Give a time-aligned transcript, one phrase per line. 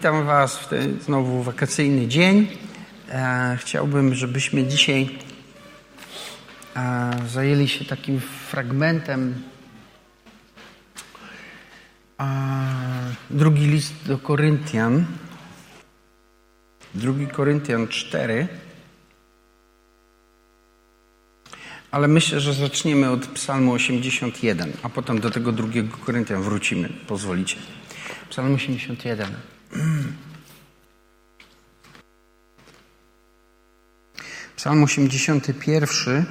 [0.00, 2.46] Witam Was w ten znowu wakacyjny dzień.
[3.08, 5.18] E, chciałbym, żebyśmy dzisiaj
[6.76, 9.42] e, zajęli się takim fragmentem.
[12.20, 12.26] E,
[13.30, 15.04] drugi list do Koryntian.
[16.94, 18.48] Drugi Koryntian 4.
[21.90, 26.88] Ale myślę, że zaczniemy od Psalmu 81, a potem do tego drugiego Koryntian wrócimy.
[27.06, 27.56] Pozwolicie.
[28.30, 29.59] Psalm 81.
[34.56, 36.26] Psalm 81.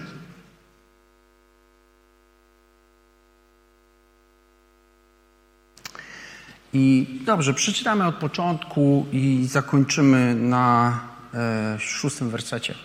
[6.74, 11.00] I dobrze, przeczytamy od początku i zakończymy na
[11.34, 12.76] e, szóstym wersecie.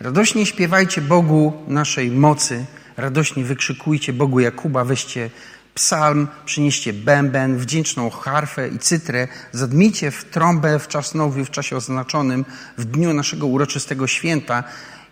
[0.00, 2.66] Radośnie śpiewajcie Bogu naszej mocy,
[2.96, 5.30] radośnie wykrzykujcie Bogu Jakuba, weźcie
[5.78, 11.76] psalm, przynieście bęben, wdzięczną harfę i cytrę, zadmijcie w trąbę w czas nowy, w czasie
[11.76, 12.44] oznaczonym,
[12.78, 14.64] w dniu naszego uroczystego święta.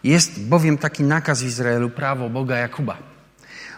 [0.05, 2.97] Jest bowiem taki nakaz w Izraelu, prawo Boga Jakuba.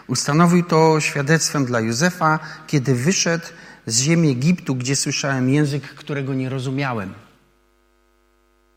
[0.07, 3.45] Ustanowił to świadectwem dla Józefa, kiedy wyszedł
[3.85, 7.13] z ziemi Egiptu, gdzie słyszałem język, którego nie rozumiałem.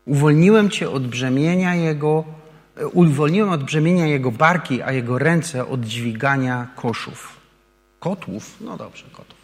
[0.05, 2.23] Uwolniłem cię od brzemienia jego,
[2.93, 7.42] uwolniłem od brzemienia jego barki, a jego ręce od dźwigania koszów.
[8.03, 8.55] Kotłów?
[8.61, 9.37] No dobrze, kotów.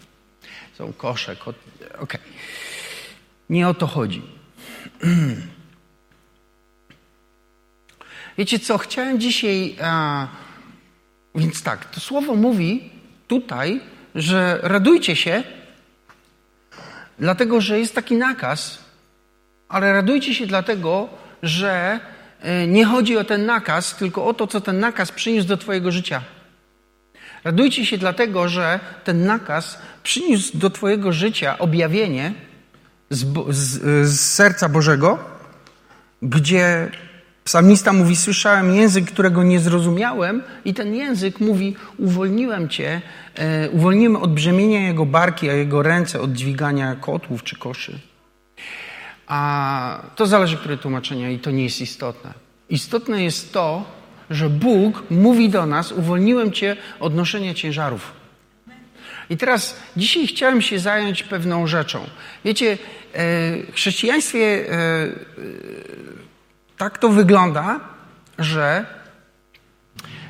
[0.78, 1.56] Są kosze, kot...
[1.80, 2.00] okej.
[2.00, 2.20] Okay.
[3.50, 4.22] Nie o to chodzi.
[8.38, 9.76] Wiecie co, chciałem dzisiaj...
[9.82, 10.28] A...
[11.36, 12.90] Więc tak, to słowo mówi
[13.28, 13.82] tutaj,
[14.16, 15.44] że radujcie się,
[17.20, 18.84] dlatego że jest taki nakaz,
[19.70, 21.10] ale radujcie się dlatego,
[21.44, 22.00] że
[22.42, 25.92] e, nie chodzi o ten nakaz, tylko o to, co ten nakaz przyniósł do Twojego
[25.92, 26.22] życia.
[27.44, 32.34] Radujcie się dlatego, że ten nakaz przyniósł do Twojego życia objawienie
[33.10, 35.20] z, z, z serca Bożego,
[36.22, 36.92] gdzie
[37.44, 43.02] psalmista mówi: Słyszałem język, którego nie zrozumiałem, i ten język mówi: Uwolniłem Cię,
[43.36, 48.00] e, uwolniłem od brzemienia jego barki, a jego ręce od dźwigania kotłów czy koszy.
[49.28, 52.34] A to zależy, które tłumaczenia, i to nie jest istotne.
[52.70, 53.99] Istotne jest to,
[54.30, 58.20] że Bóg mówi do nas: Uwolniłem Cię od noszenia ciężarów.
[59.30, 62.00] I teraz dzisiaj chciałem się zająć pewną rzeczą.
[62.46, 62.78] Wiecie, e,
[63.64, 65.08] w chrześcijaństwie e,
[66.78, 67.80] tak to wygląda,
[68.40, 68.86] że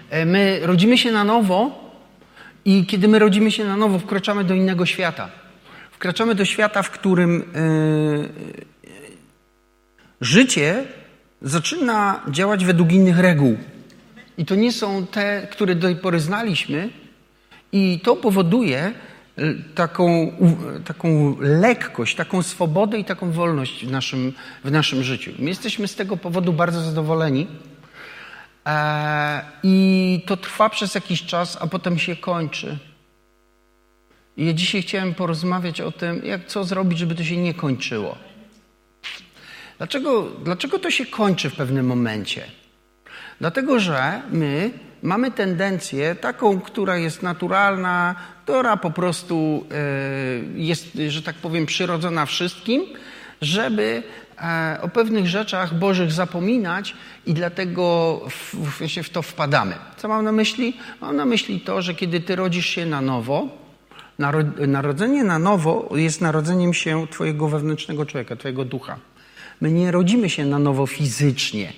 [0.10, 1.90] e, my rodzimy się na nowo
[2.66, 5.30] i kiedy my rodzimy się na nowo, wkraczamy do innego świata.
[5.92, 7.44] Wkraczamy do świata, w którym
[10.22, 10.86] życie
[11.42, 13.58] zaczyna działać według innych reguł.
[14.40, 16.90] I to nie są te, które do tej pory znaliśmy,
[17.72, 18.94] i to powoduje
[19.40, 20.32] y, taką,
[20.86, 24.34] taką lekkość, taką swobodę i taką wolność w naszym,
[24.64, 25.32] w naszym życiu.
[25.40, 27.48] My jesteśmy z tego powodu bardzo zadowoleni.
[28.66, 32.78] E, I to trwa przez jakiś czas, a potem się kończy.
[34.38, 38.18] I ja dzisiaj chciałem porozmawiać o tym, jak co zrobić, żeby to się nie kończyło.
[39.78, 42.59] Dlaczego, dlaczego to się kończy w pewnym momencie?
[43.40, 44.72] Dlatego, że my
[45.04, 49.76] mamy tendencję taką, która jest naturalna, która po prostu e,
[50.56, 52.84] jest, że tak powiem, przyrodzona wszystkim,
[53.42, 54.04] żeby
[54.42, 56.96] e, o pewnych rzeczach Bożych zapominać
[57.26, 59.76] i dlatego w, w, w to wpadamy.
[59.98, 60.78] Co mam na myśli?
[61.02, 63.48] Mam na myśli to, że kiedy ty rodzisz się na nowo,
[64.68, 68.98] narodzenie na nowo jest narodzeniem się twojego wewnętrznego człowieka, twojego ducha.
[69.62, 71.74] My nie rodzimy się na nowo fizycznie,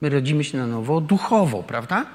[0.00, 2.06] my rodzimy się na nowo duchowo, prawda?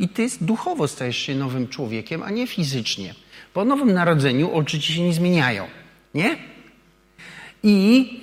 [0.00, 3.14] I ty duchowo stajesz się nowym człowiekiem, a nie fizycznie.
[3.52, 5.66] Po nowym narodzeniu oczy ci się nie zmieniają,
[6.14, 6.36] nie?
[7.62, 8.20] I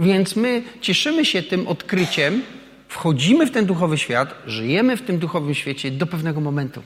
[0.00, 2.42] więc my cieszymy się tym odkryciem,
[2.88, 6.82] wchodzimy w ten duchowy świat, żyjemy w tym duchowym świecie do pewnego momentu.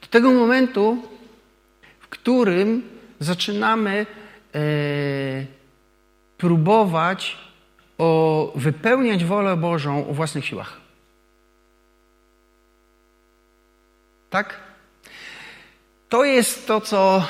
[0.00, 1.02] Do tego momentu,
[2.00, 2.82] w którym
[3.20, 4.06] zaczynamy.
[4.54, 5.62] Yy,
[6.42, 7.36] próbować
[7.98, 10.80] o wypełniać wolę Bożą o własnych siłach.
[14.30, 14.60] Tak?
[16.08, 17.26] To jest to, co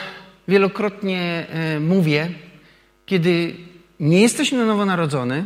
[0.48, 2.30] wielokrotnie e, mówię,
[3.06, 3.56] kiedy
[4.00, 5.44] nie jesteś na nowo narodzony,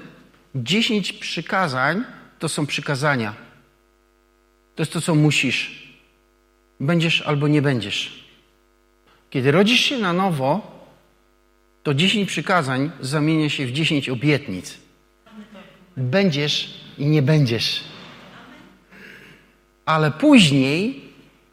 [0.54, 2.04] dziesięć przykazań
[2.38, 3.34] to są przykazania.
[4.74, 5.86] To jest to, co musisz.
[6.80, 8.24] Będziesz albo nie będziesz.
[9.30, 10.76] Kiedy rodzisz się na nowo,
[11.82, 14.85] to dziesięć przykazań zamienia się w dziesięć obietnic.
[15.96, 17.84] Będziesz i nie będziesz.
[19.86, 21.06] Ale później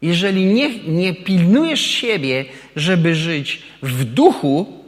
[0.04, 2.44] jeżeli nie, nie pilnujesz siebie,
[2.76, 4.84] żeby żyć w duchu,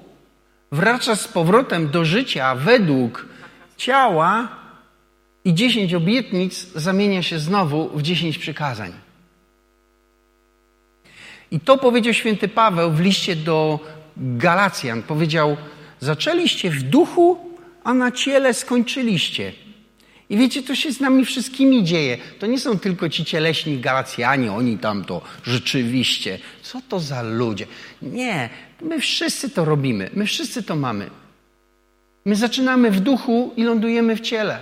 [0.73, 3.27] wracasz z powrotem do życia według
[3.77, 4.49] ciała
[5.45, 8.93] i dziesięć obietnic zamienia się znowu w dziesięć przykazań.
[11.51, 13.81] I to powiedział święty Paweł w liście do
[14.17, 15.03] Galacjan.
[15.03, 15.57] Powiedział,
[16.01, 17.46] zaczęliście w duchu,
[17.87, 19.53] a na ciele skończyliście.
[20.31, 22.19] I wiecie, to się z nami wszystkimi dzieje.
[22.39, 26.39] To nie są tylko ci cieleśni Galacjanie, oni tam to rzeczywiście.
[26.63, 27.67] Co to za ludzie?
[28.03, 28.49] Nie,
[28.83, 31.11] my wszyscy to robimy, my wszyscy to mamy.
[32.25, 34.59] My zaczynamy w duchu i lądujemy w ciele.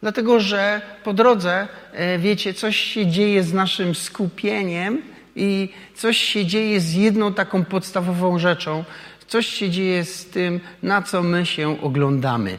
[0.00, 5.02] Dlatego, że po drodze, e, wiecie, coś się dzieje z naszym skupieniem
[5.36, 8.84] i coś się dzieje z jedną taką podstawową rzeczą.
[9.32, 12.58] Coś się dzieje z tym, na co my się oglądamy,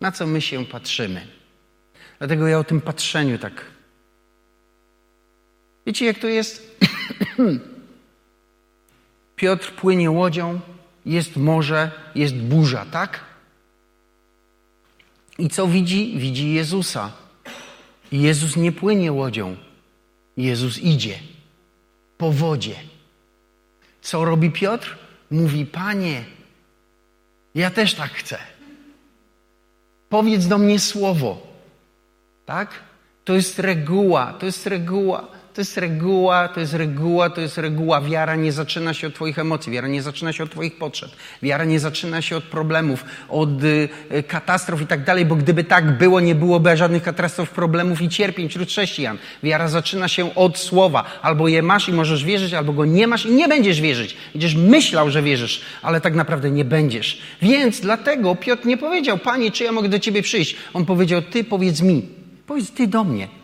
[0.00, 1.26] na co my się patrzymy.
[2.18, 3.64] Dlatego ja o tym patrzeniu tak.
[5.86, 6.80] Wiecie, jak to jest?
[9.36, 10.60] Piotr płynie łodzią,
[11.06, 13.20] jest morze, jest burza, tak?
[15.38, 16.18] I co widzi?
[16.18, 17.12] Widzi Jezusa.
[18.12, 19.56] I Jezus nie płynie łodzią.
[20.36, 21.18] Jezus idzie
[22.18, 22.74] po wodzie.
[24.02, 25.09] Co robi Piotr?
[25.30, 26.24] Mówi: Panie,
[27.54, 28.38] ja też tak chcę.
[30.08, 31.46] Powiedz do mnie słowo.
[32.46, 32.70] Tak?
[33.24, 35.28] To jest reguła, to jest reguła.
[35.54, 38.00] To jest reguła, to jest reguła, to jest reguła.
[38.00, 41.10] Wiara nie zaczyna się od Twoich emocji, wiara nie zaczyna się od Twoich potrzeb,
[41.42, 43.88] wiara nie zaczyna się od problemów, od y,
[44.28, 48.48] katastrof i tak dalej, bo gdyby tak było, nie byłoby żadnych katastrof, problemów i cierpień
[48.48, 49.18] wśród chrześcijan.
[49.42, 51.04] Wiara zaczyna się od słowa.
[51.22, 54.16] Albo je masz i możesz wierzyć, albo go nie masz i nie będziesz wierzyć.
[54.32, 57.22] Będziesz myślał, że wierzysz, ale tak naprawdę nie będziesz.
[57.42, 60.56] Więc dlatego Piotr nie powiedział, Panie, czy ja mogę do Ciebie przyjść?
[60.74, 62.08] On powiedział, Ty powiedz mi,
[62.46, 63.39] powiedz Ty do mnie.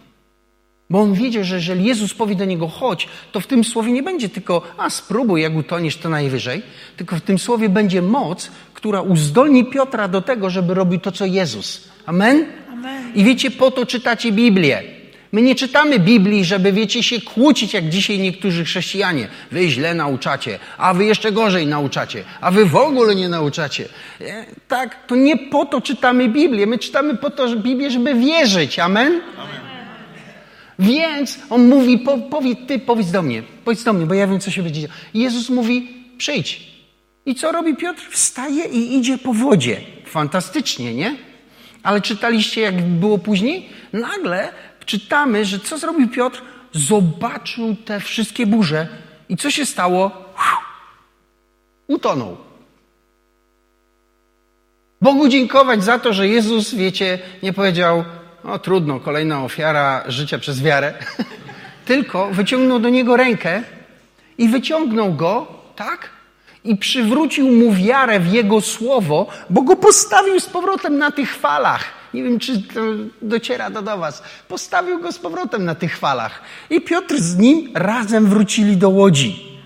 [0.90, 4.02] Bo on wiedział, że jeżeli Jezus powie do niego chodź, to w tym słowie nie
[4.02, 6.62] będzie tylko a spróbuj, jak utoniesz, to najwyżej,
[6.96, 11.24] tylko w tym słowie będzie moc, która uzdolni Piotra do tego, żeby robił to, co
[11.24, 11.88] Jezus.
[12.06, 12.46] Amen?
[12.72, 13.12] Amen.
[13.14, 14.82] I wiecie, po to czytacie Biblię.
[15.32, 19.28] My nie czytamy Biblii, żeby, wiecie, się kłócić, jak dzisiaj niektórzy chrześcijanie.
[19.50, 23.88] Wy źle nauczacie, a wy jeszcze gorzej nauczacie, a wy w ogóle nie nauczacie.
[24.68, 26.66] Tak, to nie po to czytamy Biblię.
[26.66, 28.78] My czytamy po to Biblię, żeby wierzyć.
[28.78, 29.20] Amen?
[29.38, 29.65] Amen.
[30.78, 34.40] Więc on mówi, po, powiedz, ty powiedz do mnie, powiedz do mnie, bo ja wiem,
[34.40, 34.94] co się będzie działo.
[35.14, 36.76] Jezus mówi, przyjdź.
[37.26, 38.02] I co robi Piotr?
[38.10, 39.80] Wstaje i idzie po wodzie.
[40.06, 41.16] Fantastycznie, nie?
[41.82, 43.68] Ale czytaliście, jak było później?
[43.92, 44.52] Nagle
[44.86, 46.42] czytamy, że co zrobił Piotr?
[46.72, 48.88] Zobaczył te wszystkie burze.
[49.28, 50.10] I co się stało?
[51.86, 52.36] Utonął.
[55.00, 58.04] Bogu dziękować za to, że Jezus, wiecie, nie powiedział,
[58.46, 60.94] o trudno, kolejna ofiara życia przez wiarę.
[61.86, 63.62] Tylko wyciągnął do niego rękę
[64.38, 65.46] i wyciągnął go,
[65.76, 66.10] tak?
[66.64, 71.84] I przywrócił mu wiarę w jego słowo, bo go postawił z powrotem na tych falach.
[72.14, 72.80] Nie wiem, czy to
[73.22, 74.22] dociera do, do was.
[74.48, 76.42] Postawił go z powrotem na tych falach.
[76.70, 79.58] I Piotr z nim razem wrócili do łodzi.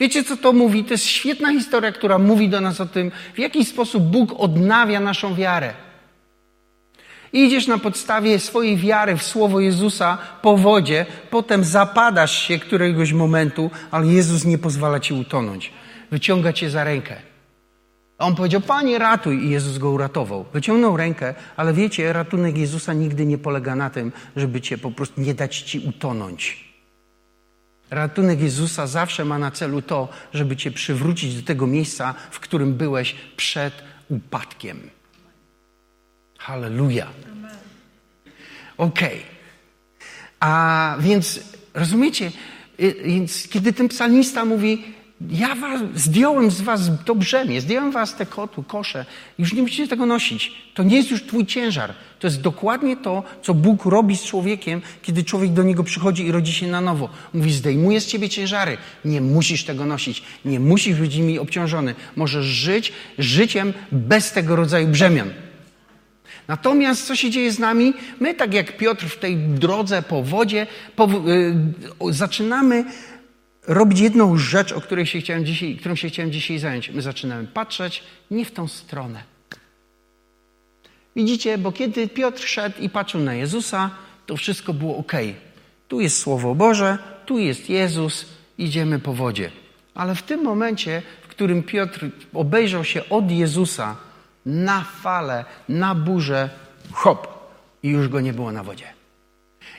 [0.00, 0.84] Wiecie, co to mówi?
[0.84, 5.00] To jest świetna historia, która mówi do nas o tym, w jaki sposób Bóg odnawia
[5.00, 5.74] naszą wiarę.
[7.32, 13.70] Idziesz na podstawie swojej wiary w słowo Jezusa po wodzie, potem zapadasz się któregoś momentu,
[13.90, 15.72] ale Jezus nie pozwala ci utonąć.
[16.10, 17.16] Wyciąga cię za rękę.
[18.18, 19.44] A on powiedział, Panie, ratuj.
[19.44, 20.44] I Jezus go uratował.
[20.52, 25.20] Wyciągnął rękę, ale wiecie, ratunek Jezusa nigdy nie polega na tym, żeby cię po prostu
[25.20, 26.68] nie dać ci utonąć.
[27.90, 32.74] Ratunek Jezusa zawsze ma na celu to, żeby cię przywrócić do tego miejsca, w którym
[32.74, 33.74] byłeś przed
[34.08, 34.90] upadkiem.
[36.38, 37.06] Halleluja.
[38.76, 39.08] Okej.
[39.08, 39.38] Okay.
[40.40, 41.40] A więc
[41.74, 42.32] rozumiecie,
[42.80, 44.84] y, więc kiedy ten psalmista mówi,
[45.30, 49.04] ja was, zdjąłem z was to brzemię, zdjąłem was te kotu, kosze,
[49.38, 50.52] już nie musicie tego nosić.
[50.74, 51.94] To nie jest już twój ciężar.
[52.18, 56.32] To jest dokładnie to, co Bóg robi z człowiekiem, kiedy człowiek do niego przychodzi i
[56.32, 57.08] rodzi się na nowo.
[57.34, 58.76] Mówi, zdejmuję z ciebie ciężary.
[59.04, 60.22] Nie musisz tego nosić.
[60.44, 61.94] Nie musisz być nimi obciążony.
[62.16, 65.30] Możesz żyć życiem bez tego rodzaju brzemian.
[66.48, 67.94] Natomiast co się dzieje z nami?
[68.20, 71.08] My, tak jak Piotr w tej drodze po wodzie, po,
[72.08, 72.84] y, zaczynamy
[73.66, 76.90] robić jedną rzecz, o której się chciałem dzisiaj, którą się chciałem dzisiaj zająć.
[76.90, 79.22] My zaczynamy patrzeć nie w tą stronę.
[81.16, 83.90] Widzicie, bo kiedy Piotr szedł i patrzył na Jezusa,
[84.26, 85.12] to wszystko było ok.
[85.88, 88.26] Tu jest Słowo Boże, tu jest Jezus,
[88.58, 89.50] idziemy po wodzie.
[89.94, 93.96] Ale w tym momencie, w którym Piotr obejrzał się od Jezusa,
[94.46, 96.50] na falę, na burzę,
[96.92, 97.38] hop,
[97.82, 98.98] i już go nie było na wodzie.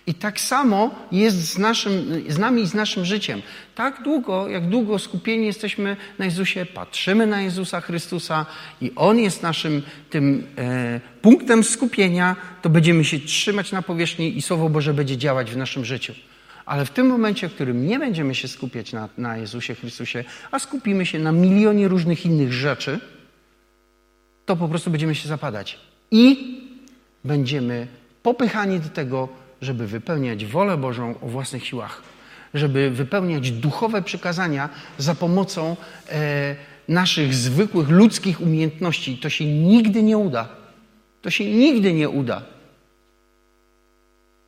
[0.08, 3.42] I tak samo jest z, naszym, z nami i z naszym życiem.
[3.76, 8.46] Tak długo, jak długo skupieni jesteśmy na Jezusie, patrzymy na Jezusa Chrystusa
[8.82, 14.42] i On jest naszym tym e, punktem skupienia, to będziemy się trzymać na powierzchni i
[14.42, 16.14] Słowo Boże będzie działać w naszym życiu.
[16.66, 20.60] Ale w tym momencie, w którym nie będziemy się skupiać na, na Jezusie Chrystusie, a
[20.60, 23.00] skupimy się na milionie różnych innych rzeczy,
[24.50, 25.80] to po prostu będziemy się zapadać.
[26.12, 26.58] I
[27.24, 27.88] będziemy
[28.24, 29.30] popychani do tego,
[29.62, 32.04] żeby wypełniać wolę Bożą o własnych siłach,
[32.54, 35.76] żeby wypełniać duchowe przykazania za pomocą
[36.10, 36.56] e,
[36.88, 39.18] naszych zwykłych ludzkich umiejętności.
[39.18, 40.50] To się nigdy nie uda.
[41.22, 42.42] To się nigdy nie uda.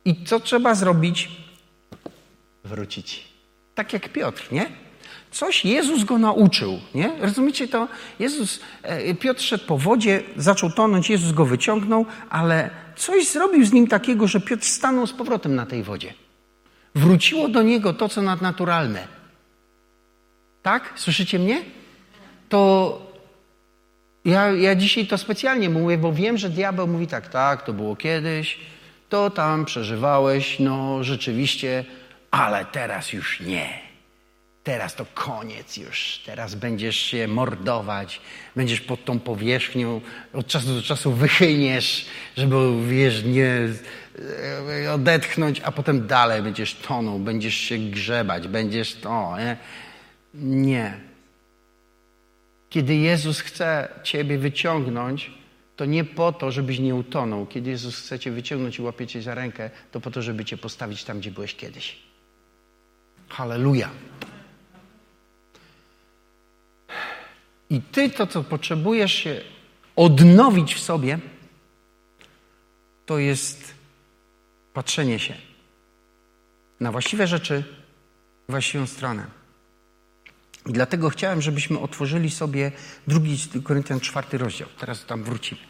[0.04, 1.28] I co trzeba zrobić?
[2.64, 3.24] Wrócić.
[3.74, 4.66] Tak jak Piotr, nie?
[5.32, 7.10] Coś Jezus go nauczył, nie?
[7.20, 7.88] Rozumiecie to?
[8.18, 13.72] Jezus, e, Piotr szedł po wodzie, zaczął tonąć, Jezus go wyciągnął, ale coś zrobił z
[13.72, 16.14] nim takiego, że Piotr stanął z powrotem na tej wodzie.
[16.94, 19.08] Wróciło do niego to, co nadnaturalne.
[20.62, 20.92] Tak?
[20.96, 21.62] Słyszycie mnie?
[22.48, 23.12] To
[24.24, 27.96] ja, ja dzisiaj to specjalnie mówię, bo wiem, że diabeł mówi tak, tak, to było
[27.96, 28.58] kiedyś,
[29.08, 31.84] to tam przeżywałeś, no rzeczywiście,
[32.30, 33.91] ale teraz już nie
[34.64, 38.20] teraz to koniec już, teraz będziesz się mordować,
[38.56, 40.00] będziesz pod tą powierzchnią,
[40.32, 43.68] od czasu do czasu wychyniesz, żeby, wiesz, nie
[44.84, 49.56] e, odetchnąć, a potem dalej będziesz tonął, będziesz się grzebać, będziesz to, nie?
[50.34, 51.00] Nie.
[52.70, 55.30] Kiedy Jezus chce Ciebie wyciągnąć,
[55.76, 57.46] to nie po to, żebyś nie utonął.
[57.46, 60.56] Kiedy Jezus chce Cię wyciągnąć i łapie Cię za rękę, to po to, żeby Cię
[60.56, 61.96] postawić tam, gdzie byłeś kiedyś.
[63.28, 63.90] Halleluja.
[67.70, 69.40] I ty to, co potrzebujesz się
[69.96, 71.18] odnowić w sobie,
[73.06, 73.74] to jest
[74.74, 75.34] patrzenie się
[76.80, 77.64] na właściwe rzeczy,
[78.48, 79.26] właściwą stronę.
[80.66, 82.72] I dlatego chciałem, żebyśmy otworzyli sobie
[83.06, 84.68] drugi list do Koryntian, czwarty rozdział.
[84.78, 85.60] Teraz tam wrócimy.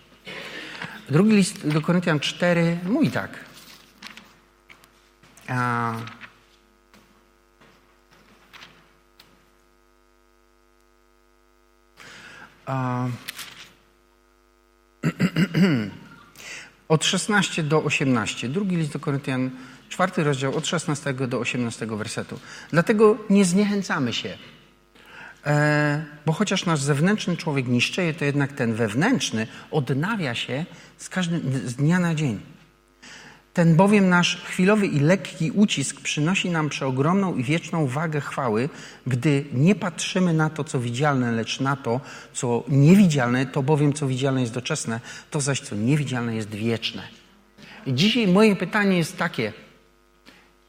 [1.09, 3.45] Drugi list do Koryntian 4 mówi tak.
[5.49, 5.95] A,
[16.88, 18.49] od 16 do 18.
[18.49, 19.50] Drugi list do Koryntian,
[19.88, 22.40] czwarty rozdział, od 16 do 18 wersetu.
[22.71, 24.38] Dlatego nie zniechęcamy się,
[25.47, 30.66] e, bo chociaż nasz zewnętrzny człowiek niszczeje, to jednak ten wewnętrzny odnawia się
[30.99, 32.51] z, każdym, z dnia na dzień.
[33.52, 38.68] Ten bowiem nasz chwilowy i lekki ucisk przynosi nam przeogromną i wieczną wagę chwały,
[39.06, 42.00] gdy nie patrzymy na to, co widzialne, lecz na to,
[42.32, 47.02] co niewidzialne, to bowiem co widzialne jest doczesne, to zaś co niewidzialne jest wieczne.
[47.87, 49.52] I dzisiaj moje pytanie jest takie: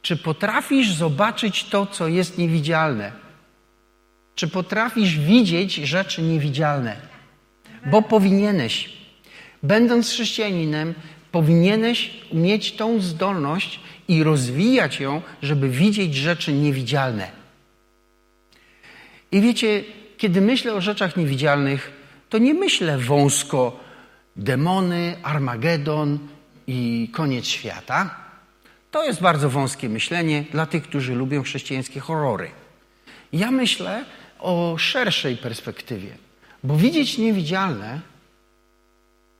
[0.01, 3.11] czy potrafisz zobaczyć to, co jest niewidzialne?
[4.35, 6.95] Czy potrafisz widzieć rzeczy niewidzialne?
[7.85, 8.89] Bo powinieneś.
[9.63, 10.93] Będąc chrześcijaninem,
[11.33, 17.31] powinieneś mieć tą zdolność i rozwijać ją, żeby widzieć rzeczy niewidzialne.
[19.31, 19.83] I wiecie,
[20.17, 21.91] kiedy myślę o rzeczach niewidzialnych,
[22.29, 23.79] to nie myślę wąsko
[24.35, 26.19] demony, Armagedon
[26.67, 28.15] i koniec świata.
[28.91, 32.51] To jest bardzo wąskie myślenie dla tych, którzy lubią chrześcijańskie horrory.
[33.33, 34.05] Ja myślę
[34.39, 36.09] o szerszej perspektywie,
[36.63, 38.12] bo widzieć niewidzialne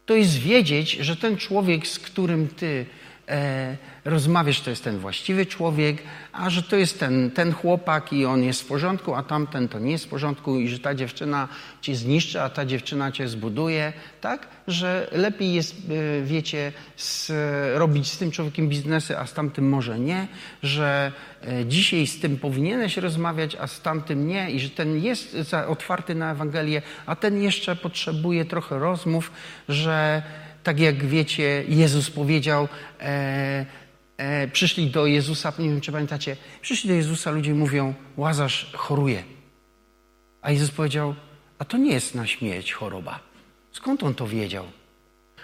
[0.06, 2.86] to jest wiedzieć, że ten człowiek, z którym ty
[3.30, 6.04] e, rozmawiasz, to jest ten właściwy człowiek,
[6.34, 9.80] a że to jest ten, ten chłopak i on jest w porządku, a tamten to
[9.80, 11.48] nie jest w porządku i że ta dziewczyna
[11.82, 14.48] cię zniszczy, a ta dziewczyna cię zbuduje, tak?
[14.68, 17.32] Że lepiej jest, e, wiecie, z,
[17.78, 20.28] robić z tym człowiekiem biznesy, a z tamtym może nie,
[20.64, 21.12] że
[21.48, 25.38] e, dzisiaj z tym powinieneś rozmawiać, a z tamtym nie i że ten jest
[25.68, 29.32] otwarty na Ewangelię, a ten jeszcze potrzebuje trochę rozmów,
[29.70, 30.24] że
[30.64, 32.68] tak jak wiecie, Jezus powiedział,
[33.00, 33.66] e,
[34.18, 39.24] e, przyszli do Jezusa, nie wiem czy pamiętacie, przyszli do Jezusa, ludzie mówią, Łazarz choruje.
[40.42, 41.16] A Jezus powiedział,
[41.60, 43.20] a to nie jest na śmierć choroba.
[43.72, 44.66] Skąd on to wiedział?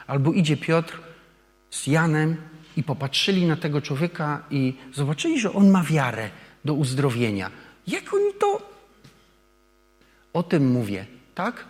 [0.07, 0.99] Albo idzie Piotr
[1.69, 2.38] z Janem
[2.77, 6.29] i popatrzyli na tego człowieka i zobaczyli, że on ma wiarę
[6.65, 7.51] do uzdrowienia.
[7.88, 8.69] Jak oni to...
[10.33, 11.65] O tym mówię, tak?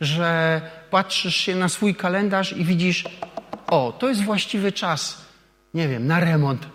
[0.00, 3.04] Że patrzysz się na swój kalendarz i widzisz,
[3.66, 5.24] o, to jest właściwy czas,
[5.74, 6.66] nie wiem, na remont,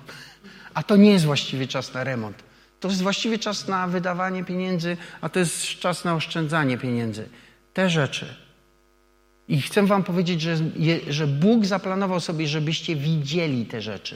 [0.74, 2.44] a to nie jest właściwy czas na remont.
[2.80, 7.30] To jest właściwy czas na wydawanie pieniędzy, a to jest czas na oszczędzanie pieniędzy.
[7.74, 8.36] Te rzeczy.
[9.48, 10.58] I chcę Wam powiedzieć, że,
[11.10, 14.16] że Bóg zaplanował sobie, żebyście widzieli te rzeczy.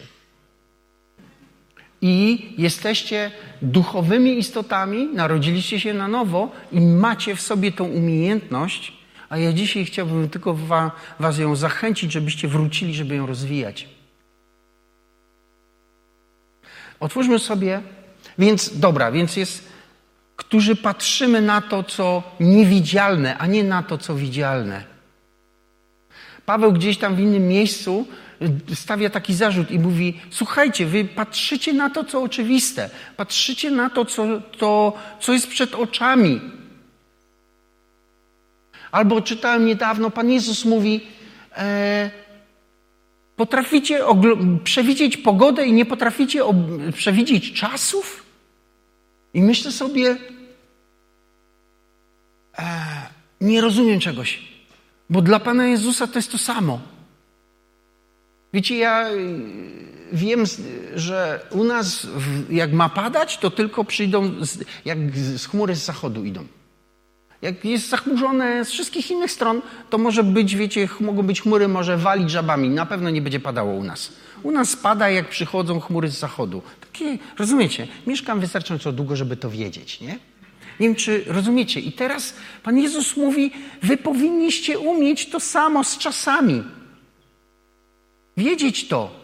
[2.02, 8.99] i jesteście duchowymi istotami, narodziliście się na nowo i macie w sobie tą umiejętność,
[9.30, 10.58] a ja dzisiaj chciałbym tylko
[11.20, 13.88] was ją zachęcić, żebyście wrócili, żeby ją rozwijać.
[17.00, 17.82] Otwórzmy sobie,
[18.38, 19.70] więc dobra, więc jest,
[20.36, 24.84] którzy patrzymy na to, co niewidzialne, a nie na to, co widzialne.
[26.46, 28.08] Paweł gdzieś tam w innym miejscu
[28.76, 34.06] stawia taki zarzut i mówi: Słuchajcie, wy patrzycie na to, co oczywiste, patrzycie na to,
[34.06, 36.42] co, to, co jest przed oczami.
[38.92, 41.02] Albo czytałem niedawno, Pan Jezus mówi:
[41.58, 42.12] e,
[43.36, 44.00] Potraficie
[44.64, 46.42] przewidzieć pogodę i nie potraficie
[46.94, 48.26] przewidzieć czasów?
[49.34, 50.18] I myślę sobie,
[52.58, 52.66] e,
[53.42, 54.40] nie rozumiem czegoś,
[55.10, 56.80] bo dla Pana Jezusa to jest to samo.
[58.54, 59.40] Wiecie, ja y,
[60.14, 60.44] wiem,
[60.96, 62.08] że u nas,
[62.50, 64.32] jak ma padać, to tylko przyjdą,
[64.86, 66.46] jak z chmury z zachodu idą.
[67.42, 71.98] Jak jest zachmurzone z wszystkich innych stron, to może być, wiecie, mogą być chmury, może
[71.98, 72.70] walić żabami.
[72.70, 74.14] Na pewno nie będzie padało u nas.
[74.44, 76.62] U nas pada, jak przychodzą chmury z zachodu.
[76.82, 77.88] Takie, rozumiecie?
[78.08, 80.20] Mieszkam wystarczająco długo, żeby to wiedzieć, nie?
[80.80, 81.80] Nie wiem, czy rozumiecie.
[81.80, 83.52] I teraz Pan Jezus mówi,
[83.84, 86.64] wy powinniście umieć to samo z czasami.
[88.38, 89.20] Wiedzieć to.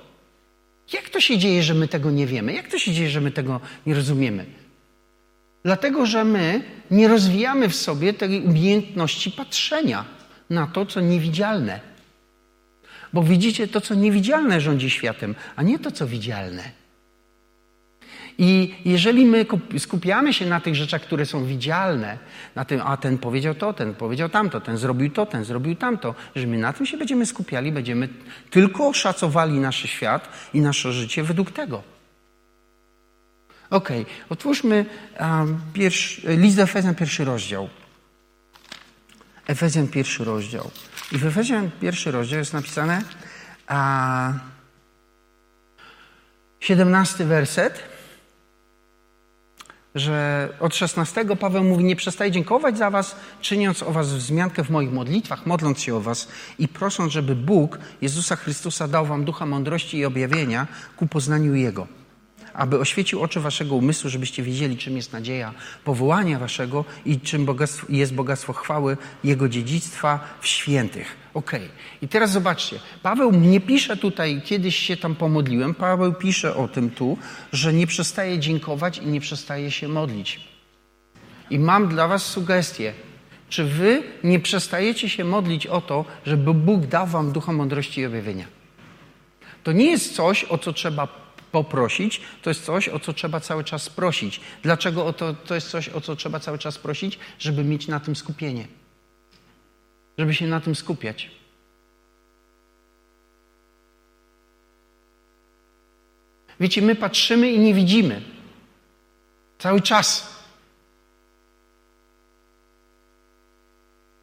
[0.94, 2.54] Jak to się dzieje, że my tego nie wiemy?
[2.54, 4.46] Jak to się dzieje, że my tego nie rozumiemy?
[5.66, 10.06] Dlatego, że my nie rozwijamy w sobie tej umiejętności patrzenia
[10.50, 11.80] na to, co niewidzialne.
[13.14, 16.64] Bo widzicie, to, co niewidzialne rządzi światem, a nie to, co widzialne.
[18.38, 19.46] I jeżeli my
[19.78, 22.18] skupiamy się na tych rzeczach, które są widzialne,
[22.56, 26.16] na tym, a ten powiedział to, ten powiedział tamto, ten zrobił to, ten zrobił tamto,
[26.36, 28.10] że my na tym się będziemy skupiali, będziemy
[28.50, 31.95] tylko szacowali nasz świat i nasze życie według tego.
[33.70, 33.90] Ok,
[34.30, 34.86] otwórzmy
[35.20, 37.70] um, pierwszy, list do Efezjan, pierwszy rozdział.
[39.48, 40.72] Efezjan, pierwszy rozdział.
[41.12, 43.02] I w Efezjan, pierwszy rozdział jest napisane
[43.68, 44.34] a,
[46.60, 47.96] 17 werset
[49.96, 54.70] że od 16 Paweł mówi, nie przestaję dziękować za was, czyniąc o was wzmiankę w
[54.70, 56.28] moich modlitwach, modląc się o was
[56.60, 61.88] i prosząc, żeby Bóg Jezusa Chrystusa dał wam ducha mądrości i objawienia ku poznaniu Jego
[62.56, 67.88] aby oświecił oczy waszego umysłu, żebyście wiedzieli, czym jest nadzieja powołania waszego i czym bogactwo,
[67.90, 71.16] jest bogactwo chwały Jego dziedzictwa w świętych.
[71.34, 71.70] Okay.
[72.02, 72.80] I teraz zobaczcie.
[73.04, 75.74] Paweł nie pisze tutaj, kiedyś się tam pomodliłem.
[75.74, 77.18] Paweł pisze o tym tu,
[77.54, 80.40] że nie przestaje dziękować i nie przestaje się modlić.
[81.50, 82.94] I mam dla was sugestię.
[83.50, 88.06] Czy wy nie przestajecie się modlić o to, żeby Bóg dał wam ducha mądrości i
[88.06, 88.46] objawienia?
[89.64, 91.25] To nie jest coś, o co trzeba
[91.56, 94.42] poprosić, to jest coś, o co trzeba cały czas prosić.
[94.64, 97.20] Dlaczego o to, to jest coś, o co trzeba cały czas prosić?
[97.40, 98.68] Żeby mieć na tym skupienie.
[100.18, 101.32] Żeby się na tym skupiać.
[106.60, 108.22] Wiecie, my patrzymy i nie widzimy.
[109.60, 110.36] Cały czas.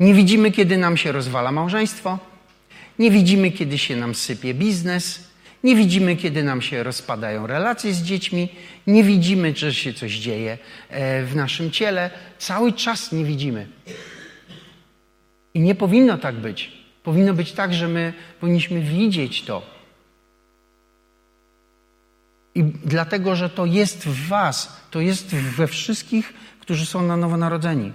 [0.00, 2.18] Nie widzimy, kiedy nam się rozwala małżeństwo.
[2.98, 5.31] Nie widzimy, kiedy się nam sypie biznes.
[5.64, 8.48] Nie widzimy, kiedy nam się rozpadają relacje z dziećmi,
[8.86, 12.10] nie widzimy, że się coś dzieje e, w naszym ciele.
[12.38, 13.66] Cały czas nie widzimy.
[15.54, 16.72] I nie powinno tak być.
[17.02, 19.62] Powinno być tak, że my powinniśmy widzieć to.
[22.54, 27.36] I dlatego, że to jest w Was, to jest we wszystkich, którzy są na nowo
[27.36, 27.92] narodzeni.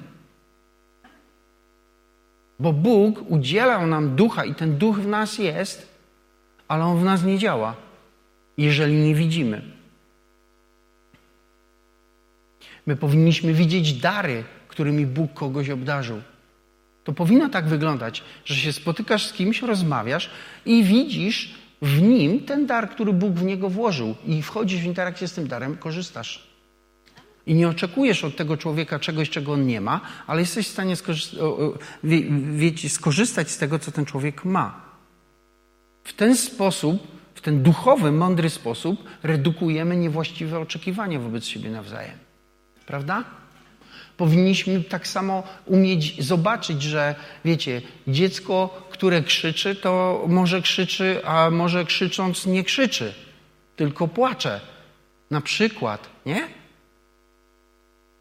[2.59, 5.96] Bo Bóg udzielał nam ducha i ten duch w nas jest,
[6.67, 7.75] ale on w nas nie działa,
[8.57, 9.61] jeżeli nie widzimy.
[12.85, 16.21] My powinniśmy widzieć dary, którymi Bóg kogoś obdarzył.
[17.03, 20.29] To powinno tak wyglądać, że się spotykasz z kimś, rozmawiasz
[20.65, 25.27] i widzisz w nim ten dar, który Bóg w niego włożył, i wchodzisz w interakcję
[25.27, 26.47] z tym darem, korzystasz.
[27.45, 30.95] I nie oczekujesz od tego człowieka czegoś, czego on nie ma, ale jesteś w stanie
[30.95, 31.39] skorzystać,
[32.03, 34.86] wie, skorzystać z tego, co ten człowiek ma.
[36.07, 42.17] W ten sposób, w ten duchowy, mądry sposób redukujemy niewłaściwe oczekiwania wobec siebie nawzajem.
[42.85, 43.23] Prawda?
[44.17, 47.15] Powinniśmy tak samo umieć zobaczyć, że
[47.45, 53.13] wiecie, dziecko, które krzyczy, to może krzyczy, a może krzycząc nie krzyczy,
[53.75, 54.61] tylko płacze.
[55.31, 56.47] Na przykład, nie?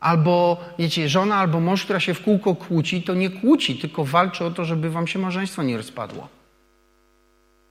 [0.00, 4.44] Albo, wiecie, żona albo mąż, która się w kółko kłóci, to nie kłóci, tylko walczy
[4.44, 6.35] o to, żeby wam się małżeństwo nie rozpadło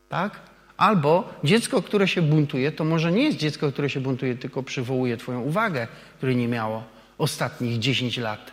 [0.10, 0.40] tak?
[0.78, 5.18] Albo dziecko, które się buntuje, to może nie jest dziecko, które się buntuje, tylko przywołuje
[5.18, 5.88] Twoją uwagę,
[6.18, 6.84] której nie miało
[7.18, 8.52] ostatnich 10 lat.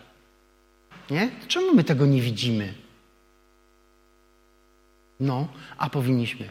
[1.10, 1.30] Nie?
[1.48, 2.74] Czemu my tego nie widzimy?
[5.20, 6.48] No, a powinniśmy.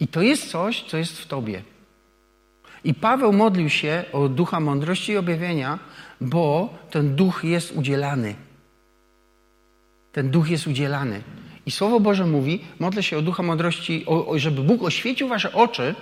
[0.00, 1.62] I to jest coś, co jest w Tobie.
[2.84, 5.78] I Paweł modlił się o ducha mądrości i objawienia,
[6.20, 8.34] bo ten duch jest udzielany.
[10.12, 11.22] Ten duch jest udzielany.
[11.66, 15.52] I Słowo Boże mówi, modlę się o ducha mądrości, o, o, żeby Bóg oświecił wasze
[15.52, 15.94] oczy,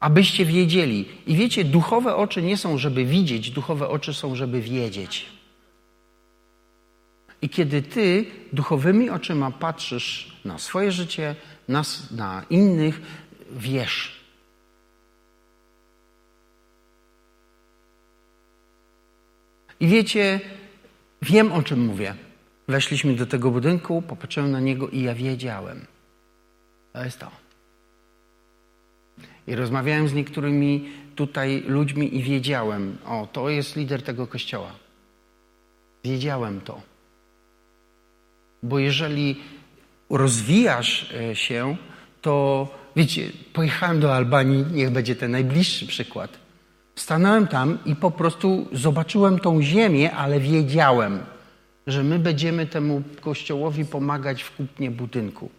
[0.00, 1.04] abyście wiedzieli.
[1.26, 5.26] I wiecie, duchowe oczy nie są, żeby widzieć, duchowe oczy są, żeby wiedzieć.
[7.42, 11.34] I kiedy ty duchowymi oczyma patrzysz na swoje życie,
[11.68, 13.00] na, na innych,
[13.50, 14.20] wiesz.
[19.80, 20.40] I wiecie,
[21.22, 22.14] wiem o czym mówię.
[22.70, 25.86] Weszliśmy do tego budynku, popatrzyłem na niego i ja wiedziałem.
[26.92, 27.30] To jest to.
[29.46, 34.72] I rozmawiałem z niektórymi tutaj ludźmi i wiedziałem, o, to jest lider tego kościoła.
[36.04, 36.80] Wiedziałem to.
[38.62, 39.36] Bo jeżeli
[40.10, 41.76] rozwijasz e, się,
[42.22, 46.38] to wiecie, pojechałem do Albanii, niech będzie ten najbliższy przykład.
[46.94, 51.20] Stanąłem tam i po prostu zobaczyłem tą ziemię, ale wiedziałem,
[51.86, 55.50] że my będziemy temu kościołowi pomagać w kupnie budynku.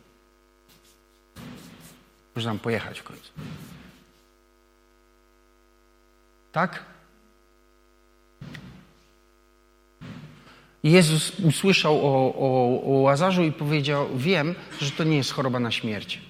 [2.36, 3.32] Można tam pojechać w końcu.
[6.52, 6.86] Tak?
[10.84, 15.72] Jezus usłyszał o, o, o Łazarzu i powiedział: Wiem, że to nie jest choroba na
[15.72, 16.22] śmierć.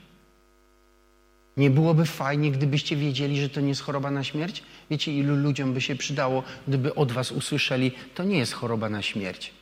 [1.57, 4.63] Nie byłoby fajnie, gdybyście wiedzieli, że to nie jest choroba na śmierć?
[4.89, 9.01] Wiecie, ilu ludziom by się przydało, gdyby od Was usłyszeli: To nie jest choroba na
[9.01, 9.53] śmierć.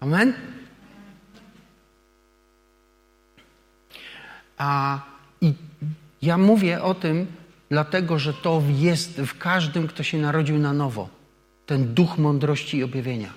[0.00, 0.32] Amen?
[4.58, 5.00] A
[5.40, 5.54] i
[6.22, 7.26] ja mówię o tym,
[7.70, 11.08] dlatego że to jest w każdym, kto się narodził na nowo.
[11.66, 13.32] Ten duch mądrości i objawienia.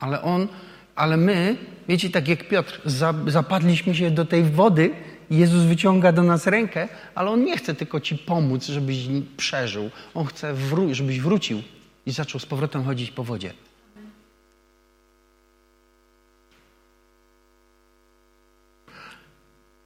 [0.00, 0.48] Ale on,
[0.96, 1.56] ale my,
[1.88, 2.80] wiecie, tak jak Piotr,
[3.26, 4.90] zapadliśmy się do tej wody,
[5.30, 8.98] Jezus wyciąga do nas rękę, ale on nie chce tylko ci pomóc, żebyś
[9.36, 9.90] przeżył.
[10.14, 10.54] On chce,
[10.90, 11.62] żebyś wrócił
[12.06, 13.54] i zaczął z powrotem chodzić po wodzie.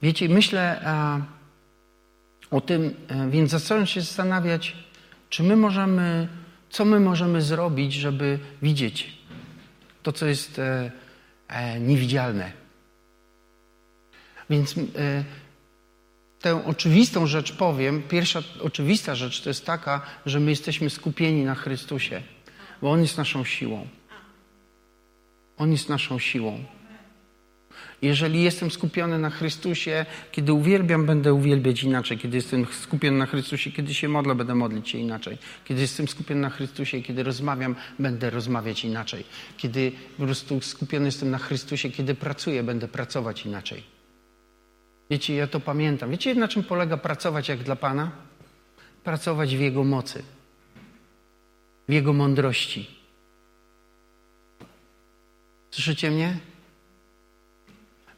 [0.01, 1.19] Wiecie, myślę a,
[2.51, 4.75] o tym, e, więc zacząłem się zastanawiać,
[5.29, 6.27] czy my możemy,
[6.69, 9.19] co my możemy zrobić, żeby widzieć
[10.03, 10.91] to, co jest e,
[11.47, 12.51] e, niewidzialne.
[14.49, 15.23] Więc e,
[16.41, 18.03] tę oczywistą rzecz powiem.
[18.03, 22.21] Pierwsza oczywista rzecz to jest taka, że my jesteśmy skupieni na Chrystusie,
[22.81, 23.87] bo On jest naszą siłą.
[25.57, 26.63] On jest naszą siłą.
[28.01, 32.17] Jeżeli jestem skupiony na Chrystusie, kiedy uwielbiam, będę uwielbiać inaczej.
[32.17, 35.37] Kiedy jestem skupiony na Chrystusie, kiedy się modlę, będę modlić się inaczej.
[35.65, 39.23] Kiedy jestem skupiony na Chrystusie, kiedy rozmawiam, będę rozmawiać inaczej.
[39.57, 43.83] Kiedy po prostu skupiony jestem na Chrystusie, kiedy pracuję, będę pracować inaczej.
[45.09, 46.11] Wiecie, ja to pamiętam.
[46.11, 48.11] Wiecie, na czym polega pracować jak dla Pana?
[49.03, 50.23] Pracować w Jego mocy,
[51.87, 52.99] w Jego mądrości.
[55.71, 56.37] Słyszycie mnie?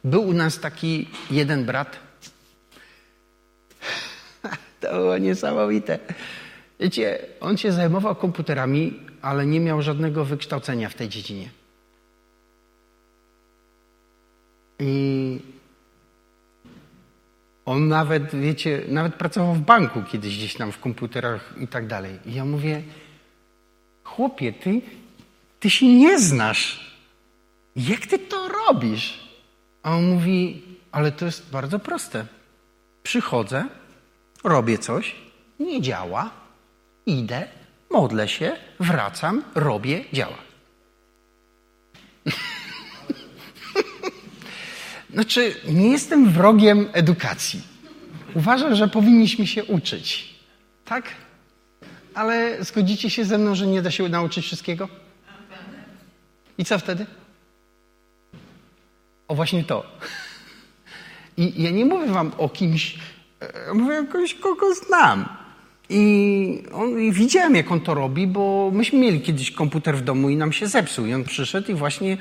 [0.04, 1.96] Był u nas taki jeden brat.
[4.80, 5.98] To było niesamowite.
[6.80, 11.48] Wiecie, on się zajmował komputerami, ale nie miał żadnego wykształcenia w tej dziedzinie.
[14.78, 15.40] I
[17.64, 22.18] on nawet, wiecie, nawet pracował w banku kiedyś gdzieś tam w komputerach i tak dalej.
[22.26, 22.82] I ja mówię,
[24.04, 24.80] chłopie, ty,
[25.60, 26.92] ty się nie znasz.
[27.76, 29.31] Jak ty to robisz?
[29.82, 32.26] A on mówi, ale to jest bardzo proste.
[33.02, 33.64] Przychodzę,
[34.44, 35.14] robię coś,
[35.60, 36.30] nie działa,
[37.06, 37.48] idę,
[37.90, 40.38] modlę się, wracam, robię, działa.
[45.14, 47.62] znaczy, nie jestem wrogiem edukacji.
[48.34, 50.34] Uważam, że powinniśmy się uczyć.
[50.84, 51.04] Tak?
[52.14, 54.88] Ale zgodzicie się ze mną, że nie da się nauczyć wszystkiego?
[56.58, 57.06] I co wtedy?
[59.28, 59.86] O właśnie to.
[61.36, 62.98] I ja nie mówię wam o kimś,
[63.40, 65.28] e, mówię o kogoś, kogo znam.
[65.88, 70.28] I, on, I widziałem, jak on to robi, bo myśmy mieli kiedyś komputer w domu
[70.28, 71.06] i nam się zepsuł.
[71.06, 72.16] I on przyszedł i właśnie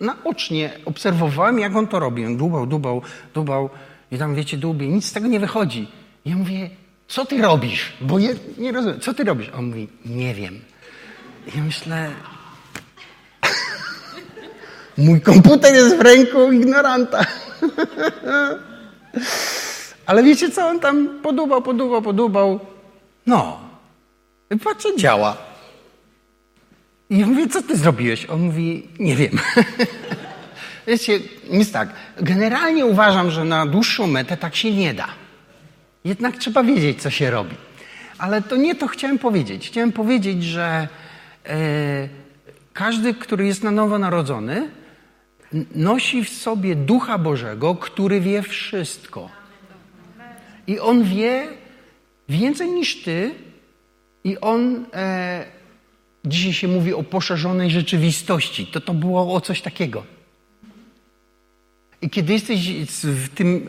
[0.00, 2.26] naocznie obserwowałem, jak on to robi.
[2.26, 3.02] On dubał, dubał,
[3.34, 3.70] dubał
[4.12, 5.88] i tam, wiecie, dubie, nic z tego nie wychodzi.
[6.24, 6.70] I ja mówię,
[7.08, 7.92] co ty robisz?
[8.00, 9.50] Bo je, nie rozumiem, co ty robisz?
[9.58, 10.60] On mówi, nie wiem.
[11.54, 12.10] I ja myślę,
[14.98, 17.26] Mój komputer jest w ręku ignoranta.
[20.06, 20.68] Ale wiecie co?
[20.68, 22.60] On tam podubał, podubał, podubał.
[23.26, 23.60] No.
[24.64, 25.36] Patrzę, działa.
[27.10, 28.26] I ja mówię, co ty zrobiłeś?
[28.26, 29.30] On mówi, nie wiem.
[30.86, 31.88] Wiecie, jest tak.
[32.16, 35.08] Generalnie uważam, że na dłuższą metę tak się nie da.
[36.04, 37.56] Jednak trzeba wiedzieć, co się robi.
[38.18, 39.68] Ale to nie to chciałem powiedzieć.
[39.68, 40.88] Chciałem powiedzieć, że
[41.46, 42.08] e,
[42.72, 44.68] każdy, który jest na nowo narodzony,
[45.74, 49.30] nosi w sobie Ducha Bożego, który wie wszystko.
[50.66, 51.48] I on wie
[52.28, 53.34] więcej niż ty,
[54.24, 54.86] i on.
[54.92, 55.44] E,
[56.24, 58.66] dzisiaj się mówi o poszerzonej rzeczywistości.
[58.66, 60.04] To to było o coś takiego.
[62.02, 62.68] I kiedy jesteś
[63.02, 63.68] w tym,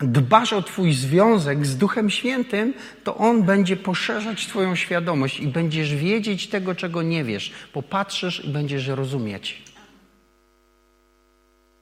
[0.00, 5.48] e, dbasz o Twój związek z Duchem Świętym, to On będzie poszerzać Twoją świadomość i
[5.48, 7.52] będziesz wiedzieć tego, czego nie wiesz.
[7.72, 9.62] Popatrzysz i będziesz rozumieć.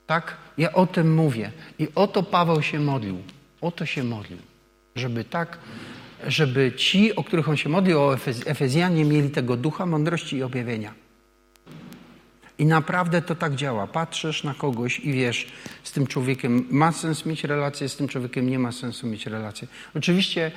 [0.06, 0.36] Tak?
[0.58, 1.52] Ja o tym mówię.
[1.78, 3.18] I o to Paweł się modlił.
[3.60, 4.38] O to się modlił.
[4.96, 5.58] Żeby tak,
[6.26, 10.94] żeby ci, o których on się modlił, o Efezjanie, mieli tego ducha mądrości i objawienia.
[12.58, 13.86] I naprawdę to tak działa.
[13.86, 15.46] Patrzysz na kogoś i wiesz,
[15.84, 19.68] z tym człowiekiem ma sens mieć relację, z tym człowiekiem nie ma sensu mieć relację.
[19.94, 20.52] Oczywiście,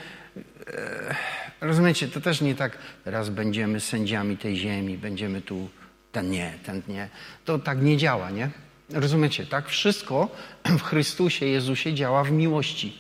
[0.67, 1.15] e,
[1.61, 5.69] rozumiecie, to też nie tak, teraz będziemy sędziami tej ziemi, będziemy tu,
[6.11, 7.09] ten nie, ten nie.
[7.45, 8.49] To tak nie działa, nie?
[8.93, 9.69] Rozumiecie, tak?
[9.69, 10.29] Wszystko
[10.65, 12.93] w Chrystusie, Jezusie działa w miłości.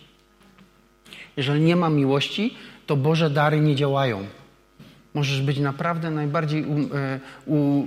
[1.37, 2.53] Jeżeli nie ma miłości,
[2.85, 4.27] to Boże dary nie działają.
[5.13, 7.83] Możesz być naprawdę najbardziej u, e, u,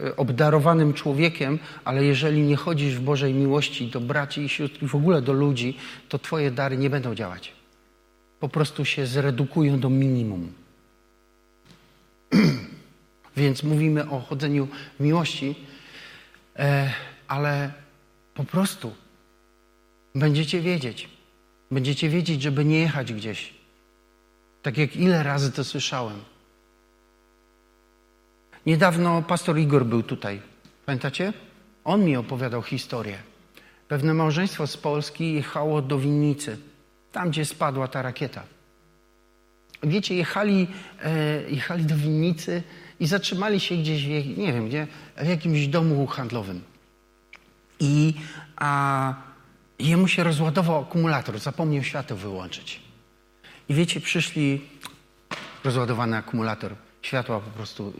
[0.00, 4.94] e, obdarowanym człowiekiem, ale jeżeli nie chodzisz w Bożej miłości do braci i sióstr w
[4.94, 5.76] ogóle do ludzi,
[6.08, 7.52] to Twoje dary nie będą działać.
[8.40, 10.52] Po prostu się zredukują do minimum.
[13.36, 14.68] Więc mówimy o chodzeniu
[15.00, 15.77] w miłości, e,
[17.28, 17.72] ale
[18.34, 18.94] po prostu
[20.14, 21.08] będziecie wiedzieć.
[21.70, 23.54] Będziecie wiedzieć, żeby nie jechać gdzieś.
[24.62, 26.20] Tak jak ile razy to słyszałem.
[28.66, 30.40] Niedawno pastor Igor był tutaj.
[30.86, 31.32] Pamiętacie?
[31.84, 33.18] On mi opowiadał historię.
[33.88, 36.58] Pewne małżeństwo z Polski jechało do winnicy,
[37.12, 38.42] tam gdzie spadła ta rakieta.
[39.82, 40.66] Wiecie, jechali,
[41.02, 42.62] e, jechali do winnicy
[43.00, 44.06] i zatrzymali się gdzieś,
[44.36, 46.62] nie wiem gdzie, w jakimś domu handlowym.
[47.80, 48.14] I
[48.56, 49.14] a,
[49.78, 52.80] jemu się rozładował akumulator, zapomniał światło wyłączyć.
[53.68, 54.60] I wiecie, przyszli
[55.64, 57.92] rozładowany akumulator światła po prostu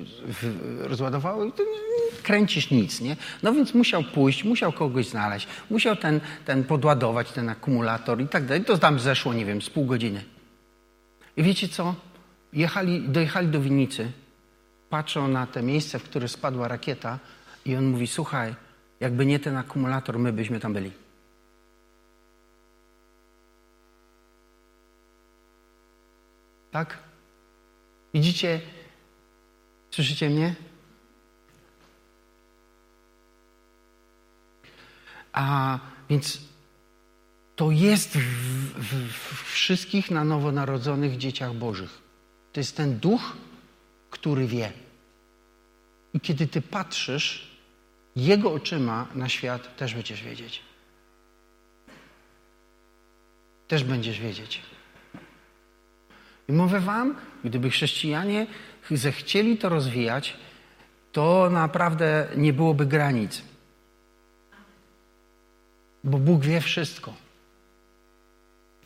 [0.79, 3.17] rozładowało i to nie, kręcisz nic, nie?
[3.43, 8.47] No więc musiał pójść, musiał kogoś znaleźć, musiał ten, ten podładować, ten akumulator i tak
[8.47, 8.65] dalej.
[8.65, 10.25] To tam zeszło, nie wiem, z pół godziny.
[11.37, 11.95] I wiecie co?
[12.53, 14.13] Jechali, dojechali do winnicy,
[14.91, 17.19] patrzą na te miejsce, w które spadła rakieta
[17.65, 18.55] i on mówi, słuchaj,
[19.01, 20.93] jakby nie ten akumulator, my byśmy tam byli.
[26.71, 26.99] Tak?
[28.15, 28.61] Widzicie,
[29.91, 30.55] Słyszycie mnie?
[35.33, 35.79] A
[36.11, 36.41] więc
[37.57, 38.21] to jest w,
[38.79, 41.99] w, w, wszystkich na nowo narodzonych dzieciach Bożych.
[42.53, 43.37] To jest ten duch,
[44.11, 44.73] który wie.
[46.15, 47.49] I kiedy ty patrzysz
[48.17, 50.63] jego oczyma na świat, też będziesz wiedzieć.
[53.69, 54.63] Też będziesz wiedzieć.
[56.49, 58.47] I mówię wam, gdyby chrześcijanie
[58.91, 60.37] zechcieli to rozwijać,
[61.13, 63.43] to naprawdę nie byłoby granic.
[66.05, 67.15] Bo Bóg wie wszystko.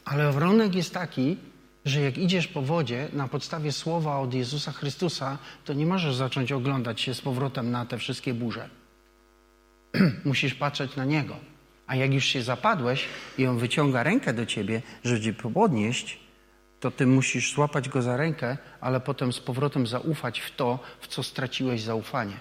[0.05, 1.37] Ale warunek jest taki,
[1.85, 6.53] że jak idziesz po wodzie na podstawie słowa od Jezusa Chrystusa, to nie możesz zacząć
[6.53, 8.69] oglądać się z powrotem na te wszystkie burze.
[10.25, 11.37] Musisz patrzeć na Niego.
[11.87, 13.05] A jak już się zapadłeś
[13.39, 16.21] i On wyciąga rękę do ciebie, żeby cię podnieść,
[16.81, 21.07] to ty musisz złapać go za rękę, ale potem z powrotem zaufać w to, w
[21.09, 22.41] co straciłeś zaufanie.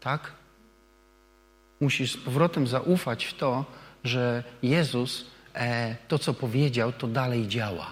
[0.00, 0.32] Tak?
[1.80, 3.64] Musisz z powrotem zaufać w to,
[4.04, 5.26] że Jezus
[6.08, 7.86] to, co powiedział, to dalej działa.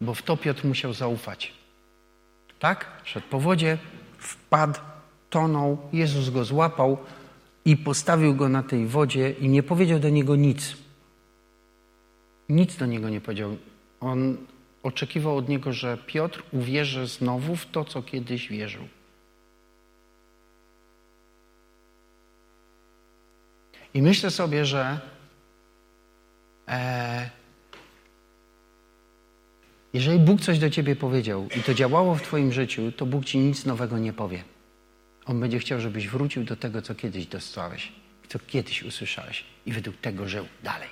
[0.00, 1.52] Bo w to Piotr musiał zaufać.
[2.58, 2.86] Tak?
[3.04, 3.78] Szedł po wodzie,
[4.18, 4.80] wpadł,
[5.30, 6.98] tonął, Jezus go złapał
[7.64, 10.76] i postawił go na tej wodzie i nie powiedział do niego nic.
[12.48, 13.56] Nic do niego nie powiedział.
[14.00, 14.36] On
[14.82, 18.82] oczekiwał od niego, że Piotr uwierzy znowu w to, co kiedyś wierzył.
[23.94, 25.00] I myślę sobie, że
[26.68, 27.30] e,
[29.94, 33.38] Jeżeli Bóg coś do ciebie powiedział i to działało w twoim życiu, to Bóg ci
[33.38, 34.44] nic nowego nie powie.
[35.26, 37.92] On będzie chciał, żebyś wrócił do tego, co kiedyś dostałeś,
[38.28, 40.88] co kiedyś usłyszałeś i według tego żył dalej.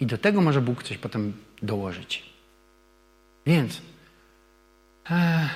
[0.00, 1.32] I do tego może Bóg coś potem
[1.62, 2.22] dołożyć.
[3.46, 3.82] Więc
[5.10, 5.48] e,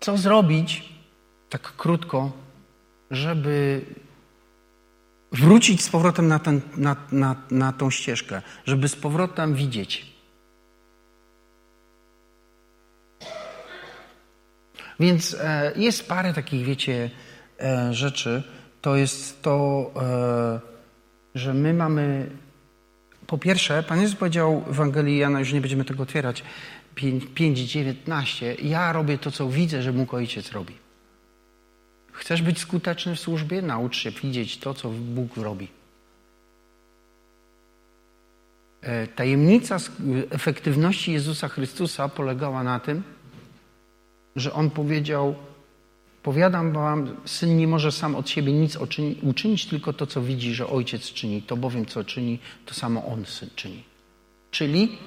[0.00, 0.92] co zrobić,
[1.48, 2.32] tak krótko,
[3.10, 3.84] żeby
[5.32, 10.10] wrócić z powrotem na, ten, na, na, na tą ścieżkę, żeby z powrotem widzieć.
[15.00, 17.10] Więc e, jest parę takich, wiecie,
[17.60, 18.42] e, rzeczy.
[18.80, 20.60] To jest to, e,
[21.34, 22.30] że my mamy.
[23.26, 26.42] Po pierwsze, Pan Jezus powiedział w Ewangelii Jana, już nie będziemy tego otwierać,
[26.96, 28.64] 5,19.
[28.64, 30.89] Ja robię to, co widzę, że mógł ojciec robi.
[32.20, 33.62] Chcesz być skuteczny w służbie?
[33.62, 35.68] Naucz się widzieć to, co Bóg robi.
[38.82, 39.76] E, tajemnica
[40.30, 43.02] efektywności Jezusa Chrystusa polegała na tym,
[44.36, 45.34] że On powiedział:
[46.22, 48.78] Powiadam wam, syn nie może sam od siebie nic
[49.22, 51.42] uczynić, tylko to, co widzi, że ojciec czyni.
[51.42, 53.84] To bowiem, co czyni, to samo on syn czyni.
[54.50, 54.98] Czyli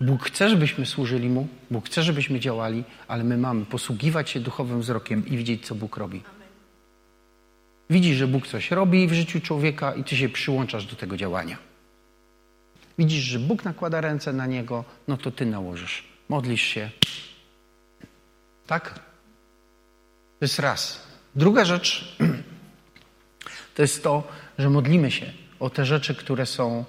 [0.00, 4.80] Bóg chce, żebyśmy służyli Mu, Bóg chce, żebyśmy działali, ale my mamy posługiwać się duchowym
[4.80, 6.22] wzrokiem i widzieć, co Bóg robi.
[7.90, 11.58] Widzisz, że Bóg coś robi w życiu człowieka i ty się przyłączasz do tego działania.
[12.98, 16.04] Widzisz, że Bóg nakłada ręce na niego, no to ty nałożysz.
[16.28, 16.90] Modlisz się.
[18.66, 18.94] Tak?
[20.38, 21.06] To jest raz.
[21.34, 22.16] Druga rzecz
[23.74, 26.84] to jest to, że modlimy się o te rzeczy, które są,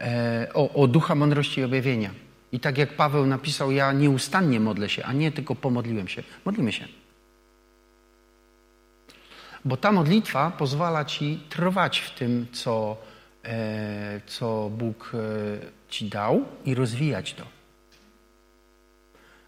[0.00, 2.10] e, o, o ducha mądrości i objawienia.
[2.52, 6.22] I tak jak Paweł napisał, ja nieustannie modlę się, a nie tylko pomodliłem się.
[6.44, 6.88] Modlimy się.
[9.64, 12.96] Bo ta modlitwa pozwala ci trwać w tym, co,
[13.44, 15.18] e, co Bóg e,
[15.88, 17.46] ci dał i rozwijać to.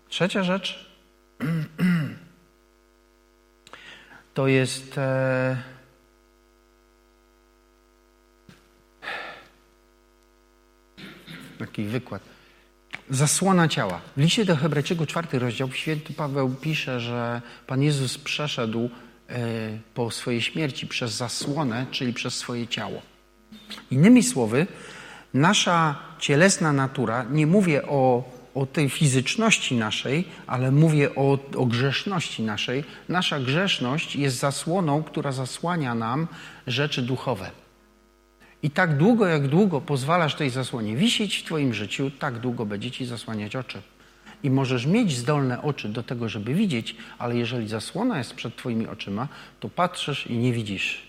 [0.09, 0.91] Trzecia rzecz
[4.35, 4.99] to jest.
[4.99, 5.57] E,
[11.59, 12.23] taki wykład.
[13.11, 14.01] Zasłona ciała.
[14.17, 18.91] W liście do Hebrajczyków, czwarty rozdział, święty Paweł pisze, że Pan Jezus przeszedł
[19.95, 23.03] po swojej śmierci przez zasłonę, czyli przez swoje ciało.
[23.91, 24.67] Innymi słowy,
[25.35, 32.43] nasza cielesna natura, nie mówię o, o tej fizyczności naszej, ale mówię o, o grzeszności
[32.43, 32.85] naszej.
[33.09, 36.27] Nasza grzeszność jest zasłoną, która zasłania nam
[36.67, 37.51] rzeczy duchowe.
[38.63, 42.91] I tak długo, jak długo pozwalasz tej zasłonie wisieć w Twoim życiu, tak długo będzie
[42.91, 43.83] Ci zasłaniać oczy.
[44.45, 48.87] I możesz mieć zdolne oczy do tego, żeby widzieć, ale jeżeli zasłona jest przed Twoimi
[48.87, 49.29] oczyma,
[49.61, 51.07] to patrzysz i nie widzisz.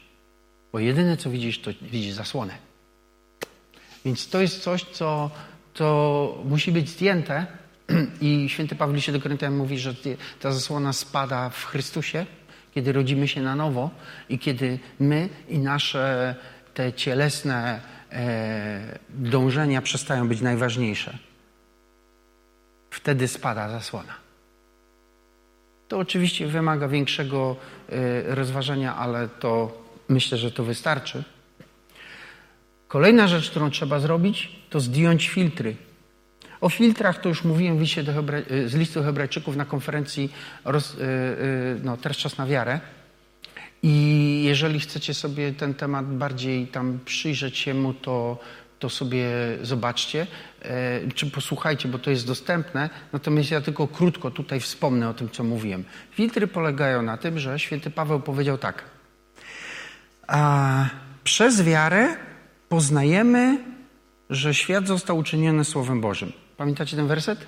[0.72, 2.54] Bo jedyne, co widzisz, to widzisz zasłonę.
[4.06, 5.32] Więc to jest coś, co,
[5.74, 7.46] co musi być zdjęte.
[8.22, 9.94] I święty Paweł się do Koryntian mówi, że
[10.40, 12.26] ta zasłona spada w Chrystusie,
[12.76, 13.90] kiedy rodzimy się na nowo
[14.30, 16.36] i kiedy my i nasze
[16.74, 21.18] te cielesne e, dążenia przestają być najważniejsze
[22.96, 24.14] wtedy spada zasłona.
[25.88, 27.56] To oczywiście wymaga większego
[27.90, 31.24] y, rozważania, ale to myślę, że to wystarczy.
[32.88, 35.76] Kolejna rzecz, którą trzeba zrobić, to zdjąć filtry.
[36.62, 38.38] O filtrach to już mówiłem w do Hebra...
[38.52, 40.34] Y, z listu Hebrajczyków na konferencji
[40.66, 40.94] roz...
[40.94, 42.80] Y, no, Teraz czas na wiarę.
[43.84, 48.40] I jeżeli chcecie sobie ten temat bardziej tam przyjrzeć się mu, to
[48.80, 49.28] to sobie
[49.62, 50.28] zobaczcie, e,
[51.16, 52.90] czy posłuchajcie, bo to jest dostępne.
[53.14, 55.84] Natomiast ja tylko krótko tutaj wspomnę o tym, co mówiłem.
[56.12, 58.84] Filtry polegają na tym, że święty Paweł powiedział tak.
[60.28, 60.86] A
[61.24, 62.16] przez wiarę
[62.70, 63.58] poznajemy,
[64.30, 66.32] że świat został uczyniony Słowem Bożym.
[66.58, 67.48] Pamiętacie ten werset?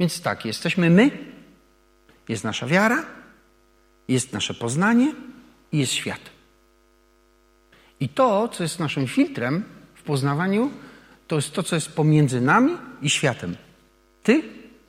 [0.00, 1.10] Więc tak, jesteśmy my,
[2.28, 3.06] jest nasza wiara,
[4.08, 5.14] jest nasze poznanie
[5.72, 6.20] i jest świat.
[8.00, 9.64] I to, co jest naszym filtrem,
[10.08, 10.70] poznawaniu
[11.28, 13.56] to jest to, co jest pomiędzy nami i światem.
[14.22, 14.42] Ty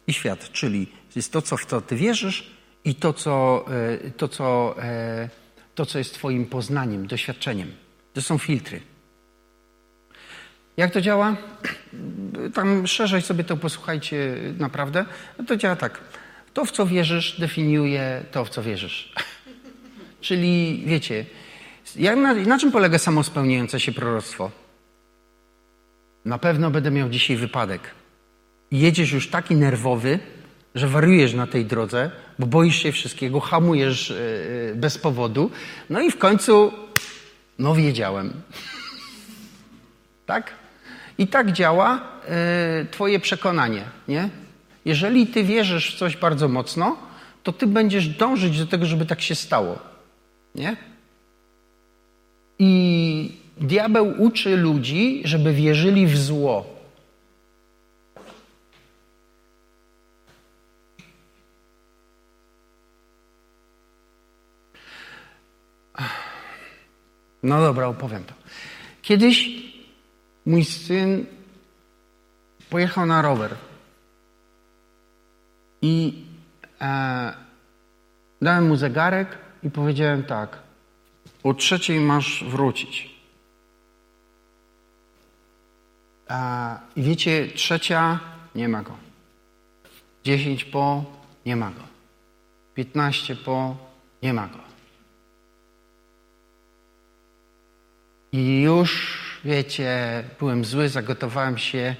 [0.07, 2.51] i świat, czyli jest to, co w to ty wierzysz
[2.85, 3.65] i to, co,
[4.05, 5.29] e, to, co, e,
[5.75, 7.71] to, co jest twoim poznaniem, doświadczeniem.
[8.13, 8.81] To są filtry.
[10.77, 11.35] Jak to działa?
[12.53, 15.05] Tam szerzej sobie to posłuchajcie naprawdę.
[15.47, 16.01] To działa tak.
[16.53, 19.13] To, w co wierzysz, definiuje to, w co wierzysz.
[20.21, 21.25] Czyli wiecie,
[21.95, 24.51] na, na czym polega samospełniające się proroctwo?
[26.25, 27.81] Na pewno będę miał dzisiaj wypadek.
[28.71, 30.19] Jedziesz już taki nerwowy,
[30.75, 34.15] że wariujesz na tej drodze, bo boisz się wszystkiego, hamujesz e,
[34.71, 35.51] e, bez powodu.
[35.89, 36.71] No i w końcu,
[37.59, 38.33] no wiedziałem.
[40.25, 40.51] tak?
[41.17, 42.01] I tak działa
[42.81, 44.29] y, Twoje przekonanie, nie?
[44.85, 46.97] Jeżeli Ty wierzysz w coś bardzo mocno,
[47.43, 49.79] to Ty będziesz dążyć do tego, żeby tak się stało,
[50.55, 50.77] nie?
[52.59, 56.79] I diabeł uczy ludzi, żeby wierzyli w zło.
[67.43, 68.33] No dobra, opowiem to.
[69.01, 69.49] Kiedyś
[70.45, 71.25] mój syn
[72.69, 73.55] pojechał na rower
[75.81, 76.23] i
[76.81, 77.33] e,
[78.41, 80.57] dałem mu zegarek i powiedziałem tak:
[81.43, 83.09] O trzeciej masz wrócić.
[86.18, 86.18] E,
[86.95, 88.19] I wiecie, trzecia
[88.55, 88.97] nie ma go.
[90.23, 91.05] Dziesięć po
[91.45, 91.83] nie ma go.
[92.75, 93.77] Piętnaście po
[94.23, 94.59] nie ma go.
[98.31, 101.95] I już, wiecie, byłem zły, zagotowałem się.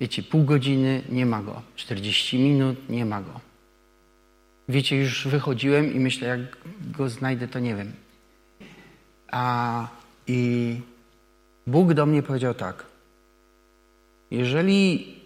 [0.00, 1.62] Wiecie, pół godziny, nie ma go.
[1.76, 3.40] 40 minut, nie ma go.
[4.68, 6.40] Wiecie, już wychodziłem i myślę, jak
[6.96, 7.92] go znajdę, to nie wiem.
[9.30, 9.88] A
[10.26, 10.80] i
[11.66, 12.89] Bóg do mnie powiedział tak.
[14.30, 15.16] Jeżeli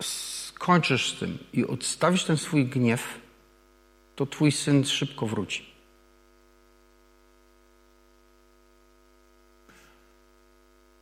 [0.00, 3.20] skończysz z tym i odstawisz ten swój gniew,
[4.16, 5.72] to twój syn szybko wróci.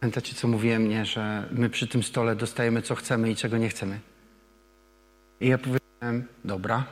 [0.00, 1.04] Pamiętacie, co mówiłem, nie?
[1.04, 4.00] że my przy tym stole dostajemy, co chcemy i czego nie chcemy.
[5.40, 6.84] I ja powiedziałem, dobra.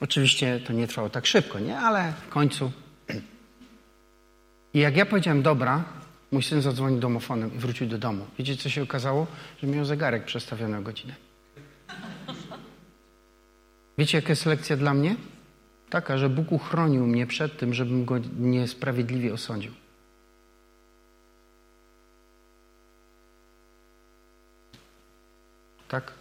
[0.00, 1.78] Oczywiście to nie trwało tak szybko, nie?
[1.78, 2.72] Ale w końcu.
[4.74, 5.84] I jak ja powiedziałem, dobra,
[6.32, 8.26] mój syn zadzwonił domofonem i wrócił do domu.
[8.38, 9.26] Wiecie, co się okazało?
[9.62, 11.14] Że miał zegarek przestawiony o godzinę.
[13.98, 15.16] Wiecie, jaka jest lekcja dla mnie?
[15.90, 19.72] Taka, że Bóg uchronił mnie przed tym, żebym go niesprawiedliwie osądził.
[25.88, 26.12] Tak?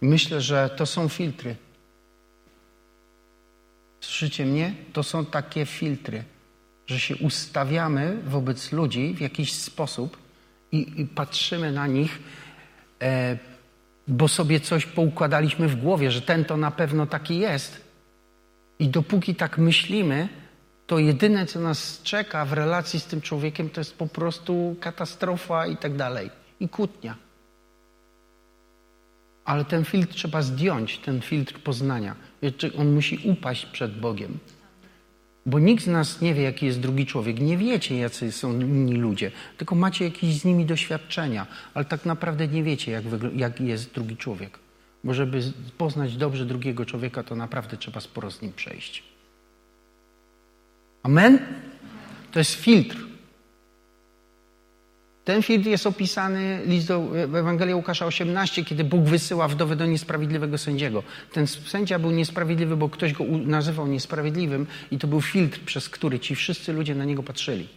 [0.00, 1.56] Myślę, że to są filtry.
[4.00, 4.74] Słyszycie mnie?
[4.92, 6.24] To są takie filtry,
[6.86, 10.16] że się ustawiamy wobec ludzi w jakiś sposób
[10.72, 12.18] i, i patrzymy na nich,
[13.02, 13.38] e,
[14.08, 17.86] bo sobie coś poukładaliśmy w głowie, że ten to na pewno taki jest.
[18.78, 20.28] I dopóki tak myślimy,
[20.86, 25.66] to jedyne, co nas czeka w relacji z tym człowiekiem, to jest po prostu katastrofa
[25.66, 26.30] i tak dalej.
[26.60, 27.16] I kłótnia.
[29.44, 32.14] Ale ten filtr trzeba zdjąć, ten filtr poznania.
[32.78, 34.38] On musi upaść przed Bogiem.
[35.46, 37.40] Bo nikt z nas nie wie, jaki jest drugi człowiek.
[37.40, 42.48] Nie wiecie, jacy są inni ludzie, tylko macie jakieś z nimi doświadczenia, ale tak naprawdę
[42.48, 44.58] nie wiecie, jak, jak jest drugi człowiek.
[45.04, 45.42] Bo żeby
[45.78, 49.02] poznać dobrze drugiego człowieka, to naprawdę trzeba sporo z nim przejść.
[51.02, 51.38] Amen?
[52.32, 52.96] To jest filtr.
[55.26, 59.86] Ten filtr jest opisany list do, w Ewangelii Łukasza 18, kiedy Bóg wysyła wdowę do
[59.86, 61.02] niesprawiedliwego sędziego.
[61.32, 66.20] Ten sędzia był niesprawiedliwy, bo ktoś go nazywał niesprawiedliwym i to był filtr, przez który
[66.20, 67.68] ci wszyscy ludzie na niego patrzyli.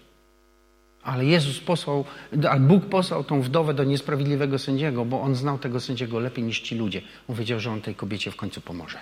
[1.04, 2.06] Ale Jezus posłał,
[2.50, 6.60] a Bóg posłał tą wdowę do niesprawiedliwego sędziego, bo on znał tego sędziego lepiej niż
[6.60, 7.02] ci ludzie.
[7.28, 9.00] On wiedział, że on tej kobiecie w końcu pomoże.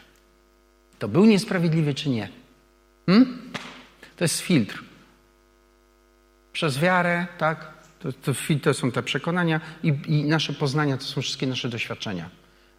[0.99, 2.29] To był niesprawiedliwy czy nie?
[3.05, 3.51] Hmm?
[4.15, 4.83] To jest filtr.
[6.53, 7.76] Przez wiarę, tak?
[7.99, 8.31] To, to,
[8.63, 12.29] to są te przekonania i, i nasze poznania to są wszystkie nasze doświadczenia.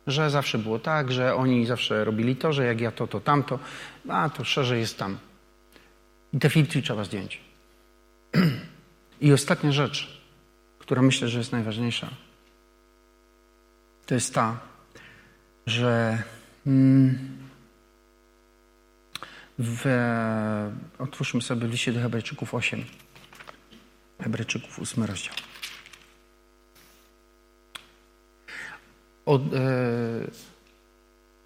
[0.06, 3.58] Że zawsze było tak, że oni zawsze robili to, że jak ja to, to tamto,
[4.08, 5.18] a to szerzej jest tam.
[6.32, 7.40] I te filtry trzeba zdjąć.
[9.20, 10.22] I ostatnia rzecz,
[10.78, 12.08] która myślę, że jest najważniejsza,
[14.06, 14.60] to jest ta,
[15.66, 16.22] że
[16.66, 17.18] mm,
[19.58, 19.84] w,
[20.98, 22.84] otwórzmy sobie liście do Hebrajczyków 8.
[24.20, 25.34] Hebrajczyków, ósmy rozdział.
[29.26, 29.40] O, e,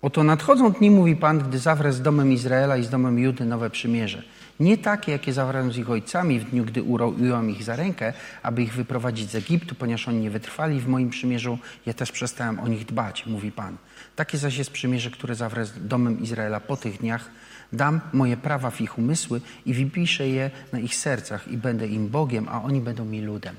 [0.02, 3.70] Oto nadchodzą dni, mówi Pan, gdy zawrę z domem Izraela i z domem Judy nowe
[3.70, 4.22] przymierze.
[4.60, 8.12] Nie takie, jakie zawrałem z ich ojcami w dniu, gdy ująłem ich za rękę,
[8.42, 12.60] aby ich wyprowadzić z Egiptu, ponieważ oni nie wytrwali w moim przymierzu, ja też przestałem
[12.60, 13.76] o nich dbać, mówi Pan.
[14.16, 17.30] Takie zaś jest przymierze, które zawrę z domem Izraela po tych dniach,
[17.72, 22.08] Dam moje prawa w ich umysły i wypiszę je na ich sercach i będę im
[22.08, 23.56] Bogiem, a oni będą mi ludem.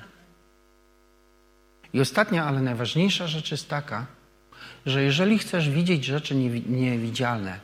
[1.94, 4.06] I ostatnia, ale najważniejsza rzecz jest taka,
[4.86, 6.36] że jeżeli chcesz widzieć rzeczy
[6.70, 7.60] niewidzialne,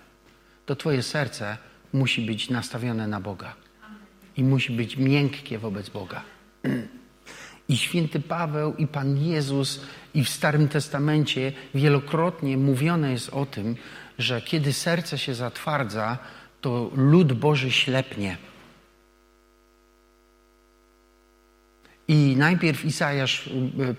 [0.65, 1.57] to Twoje serce
[1.93, 3.53] musi być nastawione na Boga
[4.37, 6.21] i musi być miękkie wobec Boga.
[7.69, 9.81] I święty Paweł, i Pan Jezus,
[10.13, 13.75] i w Starym Testamencie wielokrotnie mówione jest o tym,
[14.17, 16.17] że kiedy serce się zatwardza,
[16.61, 18.37] to lud Boży ślepnie.
[22.09, 23.49] I najpierw Izajasz,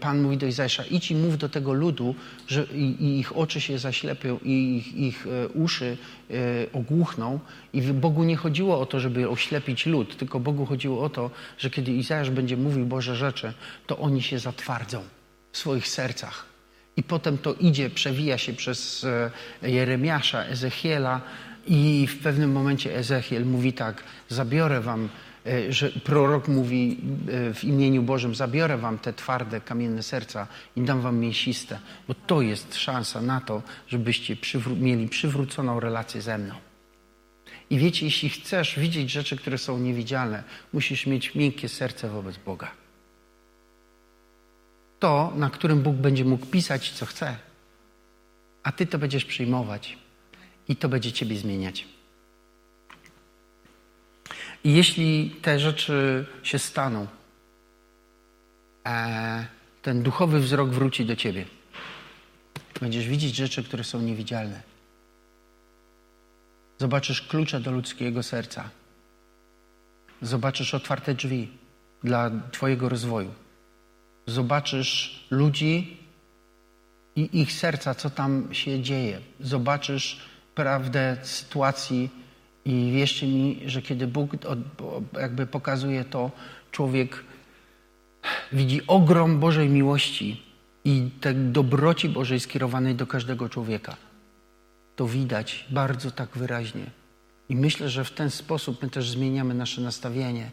[0.00, 2.14] Pan mówi do Izajasza, idź i mów do tego ludu,
[2.48, 2.66] że
[3.00, 5.96] ich oczy się zaślepią i ich, ich e, uszy
[6.30, 6.34] e,
[6.72, 7.40] ogłuchną.
[7.72, 11.70] I Bogu nie chodziło o to, żeby oślepić lud, tylko Bogu chodziło o to, że
[11.70, 13.52] kiedy Izajasz będzie mówił Boże rzeczy,
[13.86, 15.02] to oni się zatwardzą
[15.52, 16.46] w swoich sercach.
[16.96, 19.04] I potem to idzie, przewija się przez
[19.62, 21.20] e, Jeremiasza, Ezechiela
[21.70, 25.08] i w pewnym momencie Ezechiel mówi tak, zabiorę wam
[25.46, 26.98] E, że prorok mówi
[27.28, 30.46] e, w imieniu Bożym: Zabiorę wam te twarde, kamienne serca
[30.76, 36.22] i dam wam mięsiste, bo to jest szansa na to, żebyście przywró mieli przywróconą relację
[36.22, 36.54] ze mną.
[37.70, 40.42] I wiecie, jeśli chcesz widzieć rzeczy, które są niewidzialne,
[40.72, 42.70] musisz mieć miękkie serce wobec Boga.
[44.98, 47.36] To, na którym Bóg będzie mógł pisać, co chce,
[48.62, 49.98] a ty to będziesz przyjmować
[50.70, 51.86] i to będzie ciebie zmieniać.
[54.64, 57.06] I jeśli te rzeczy się staną,
[58.86, 59.46] e,
[59.82, 61.44] ten duchowy wzrok wróci do ciebie.
[62.80, 64.62] Będziesz widzieć rzeczy, które są niewidzialne.
[66.78, 68.70] Zobaczysz klucze do ludzkiego serca.
[70.22, 71.48] Zobaczysz otwarte drzwi
[72.04, 73.34] dla Twojego rozwoju.
[74.26, 75.96] Zobaczysz ludzi
[77.16, 79.20] i ich serca, co tam się dzieje.
[79.40, 80.29] Zobaczysz
[80.60, 82.10] prawdę sytuacji
[82.64, 84.30] i wierzcie mi, że kiedy Bóg
[85.12, 86.30] jakby pokazuje to,
[86.70, 87.24] człowiek
[88.52, 90.42] widzi ogrom Bożej miłości
[90.84, 93.96] i tej dobroci Bożej skierowanej do każdego człowieka.
[94.96, 96.86] To widać bardzo tak wyraźnie.
[97.48, 100.50] I myślę, że w ten sposób my też zmieniamy nasze nastawienie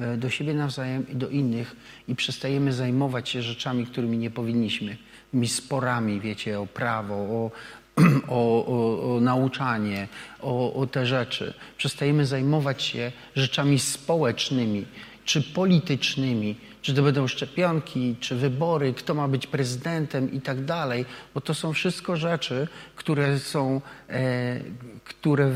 [0.00, 1.76] e, do siebie nawzajem i do innych
[2.08, 4.96] i przestajemy zajmować się rzeczami, którymi nie powinniśmy.
[5.30, 7.50] Tymi sporami, wiecie, o prawo, o,
[8.28, 10.08] o, o, o nauczanie,
[10.40, 11.54] o, o te rzeczy.
[11.76, 14.84] Przestajemy zajmować się rzeczami społecznymi
[15.24, 21.04] czy politycznymi, czy to będą szczepionki, czy wybory, kto ma być prezydentem i tak dalej,
[21.34, 24.60] bo to są wszystko rzeczy, które są, e,
[25.04, 25.52] które, e,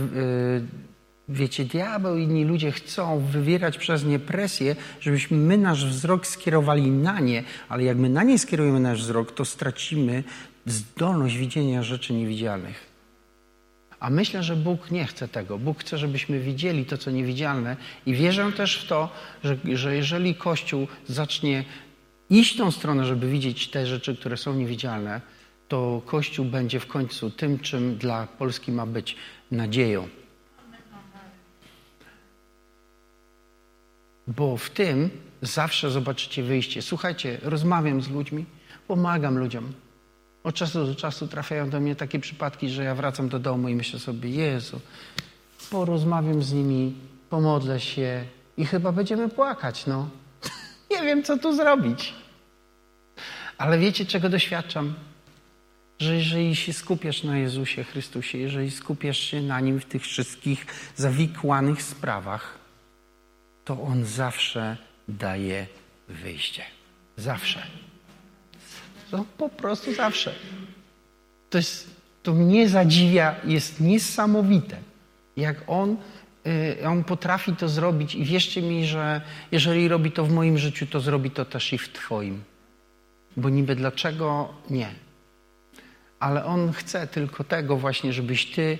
[1.29, 6.91] wiecie, diabeł i inni ludzie chcą wywierać przez nie presję, żebyśmy my nasz wzrok skierowali
[6.91, 10.25] na nie, ale jak my na nie skierujemy nasz wzrok, to stracimy
[10.73, 12.89] zdolność widzenia rzeczy niewidzialnych.
[14.01, 15.59] A myślę, że Bóg nie chce tego.
[15.59, 19.09] Bóg chce, żebyśmy widzieli to, co niewidzialne, i wierzę też w to,
[19.45, 21.65] że, że jeżeli Kościół zacznie
[22.31, 25.21] iść tą stronę, żeby widzieć te rzeczy, które są niewidzialne,
[25.69, 29.17] to Kościół będzie w końcu tym, czym dla Polski ma być
[29.51, 30.09] nadzieją.
[34.27, 35.11] Bo w tym
[35.43, 36.83] zawsze zobaczycie wyjście.
[36.83, 38.45] Słuchajcie, rozmawiam z ludźmi,
[38.89, 39.73] pomagam ludziom.
[40.49, 43.75] Od czasu do czasu trafiają do mnie takie przypadki, że ja wracam do domu i
[43.75, 44.81] myślę sobie, Jezu,
[45.71, 46.95] porozmawiam z nimi,
[47.31, 48.25] pomodlę się
[48.57, 50.09] i chyba będziemy płakać, no.
[50.91, 52.15] Nie wiem, co tu zrobić.
[53.59, 54.95] Ale wiecie, czego doświadczam?
[55.99, 60.67] Że jeżeli się skupiasz na Jezusie Chrystusie, jeżeli skupiasz się na Nim w tych wszystkich
[60.97, 62.59] zawikłanych sprawach,
[63.65, 64.77] to On zawsze
[65.09, 65.67] daje
[66.09, 66.63] wyjście.
[67.17, 67.88] Zawsze.
[69.13, 70.35] No, po prostu zawsze.
[71.51, 71.91] To, jest,
[72.23, 74.77] to mnie zadziwia, jest niesamowite,
[75.37, 75.97] jak on,
[76.47, 79.21] y, on potrafi to zrobić i wierzcie mi, że
[79.53, 82.43] jeżeli robi to w moim życiu, to zrobi to też i w twoim.
[83.37, 84.89] Bo niby dlaczego nie?
[86.21, 88.79] Ale on chce tylko tego właśnie, żebyś ty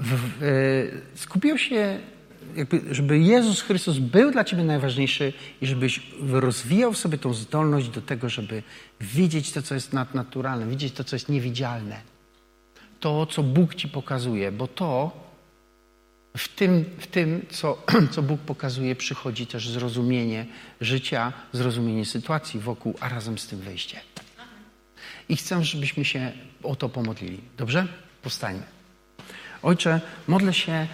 [0.00, 2.00] w, y, skupił się
[2.56, 8.00] jakby, żeby Jezus Chrystus był dla ciebie najważniejszy i żebyś rozwijał sobie tą zdolność do
[8.00, 8.62] tego, żeby
[9.00, 12.00] widzieć to, co jest nadnaturalne, widzieć to, co jest niewidzialne.
[13.00, 15.26] To, co Bóg ci pokazuje, bo to
[16.36, 17.82] w tym, w tym co,
[18.12, 20.46] co Bóg pokazuje, przychodzi też zrozumienie
[20.80, 24.00] życia, zrozumienie sytuacji wokół, a razem z tym wyjście.
[25.28, 26.32] I chcę, żebyśmy się
[26.62, 27.40] o to pomodlili.
[27.56, 27.86] Dobrze?
[28.22, 28.62] Powstańmy.
[29.62, 30.86] Ojcze, modlę się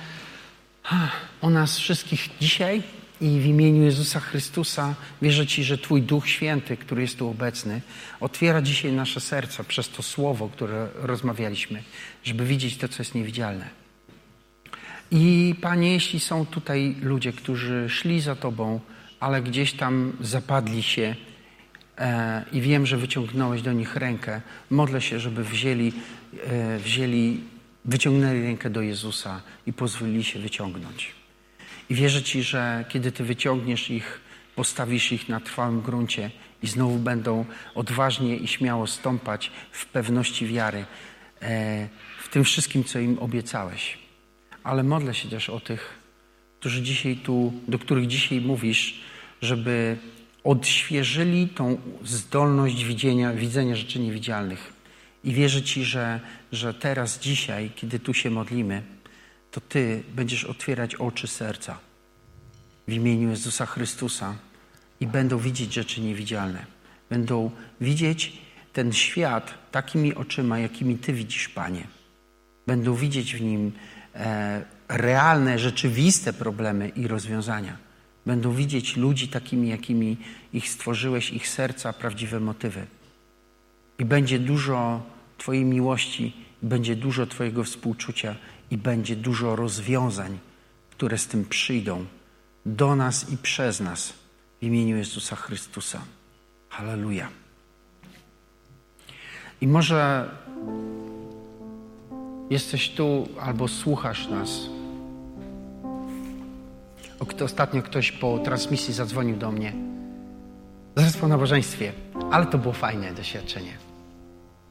[1.40, 2.82] o nas wszystkich dzisiaj
[3.20, 7.80] i w imieniu Jezusa Chrystusa wierzę Ci, że Twój Duch Święty, który jest tu obecny,
[8.20, 11.82] otwiera dzisiaj nasze serca przez to słowo, które rozmawialiśmy,
[12.24, 13.68] żeby widzieć to, co jest niewidzialne.
[15.10, 18.80] I Panie, jeśli są tutaj ludzie, którzy szli za Tobą,
[19.20, 21.16] ale gdzieś tam zapadli się
[21.98, 25.92] e, i wiem, że wyciągnąłeś do nich rękę, modlę się, żeby wzięli,
[26.46, 27.40] e, wzięli
[27.84, 31.12] wyciągnęli rękę do Jezusa i pozwolili się wyciągnąć.
[31.90, 34.20] I wierzę Ci, że kiedy Ty wyciągniesz ich,
[34.56, 36.30] postawisz ich na trwałym gruncie
[36.62, 40.84] i znowu będą odważnie i śmiało stąpać w pewności wiary
[41.42, 41.88] e,
[42.20, 43.98] w tym wszystkim, co im obiecałeś.
[44.64, 45.98] Ale modlę się też o tych,
[46.60, 49.00] którzy dzisiaj tu, do których dzisiaj mówisz,
[49.42, 49.96] żeby
[50.44, 54.72] odświeżyli tą zdolność widzenia, widzenia rzeczy niewidzialnych.
[55.24, 56.20] I wierzę Ci, że,
[56.52, 58.82] że teraz, dzisiaj, kiedy tu się modlimy,
[59.50, 61.78] to Ty będziesz otwierać oczy serca
[62.88, 64.34] w imieniu Jezusa Chrystusa
[65.00, 66.66] i będą widzieć rzeczy niewidzialne.
[67.10, 67.50] Będą
[67.80, 68.32] widzieć
[68.72, 71.86] ten świat takimi oczyma, jakimi Ty widzisz, Panie.
[72.66, 73.72] Będą widzieć w nim
[74.14, 77.76] e, realne, rzeczywiste problemy i rozwiązania.
[78.26, 80.16] Będą widzieć ludzi takimi, jakimi
[80.52, 82.86] ich stworzyłeś, ich serca, prawdziwe motywy.
[83.99, 85.03] I będzie dużo
[85.38, 88.36] Twojej miłości, będzie dużo Twojego współczucia
[88.70, 90.38] i będzie dużo rozwiązań,
[90.90, 92.07] które z tym przyjdą
[92.66, 94.12] do nas i przez nas
[94.61, 96.01] w imieniu Jezusa Chrystusa.
[96.68, 97.28] Halleluja.
[99.61, 100.30] I może
[102.51, 104.51] jesteś tu albo słuchasz nas.
[107.45, 109.72] Ostatnio ktoś po transmisji zadzwonił do mnie.
[110.97, 111.93] Zaraz po nabożeństwie,
[112.30, 113.72] ale to było fajne doświadczenie.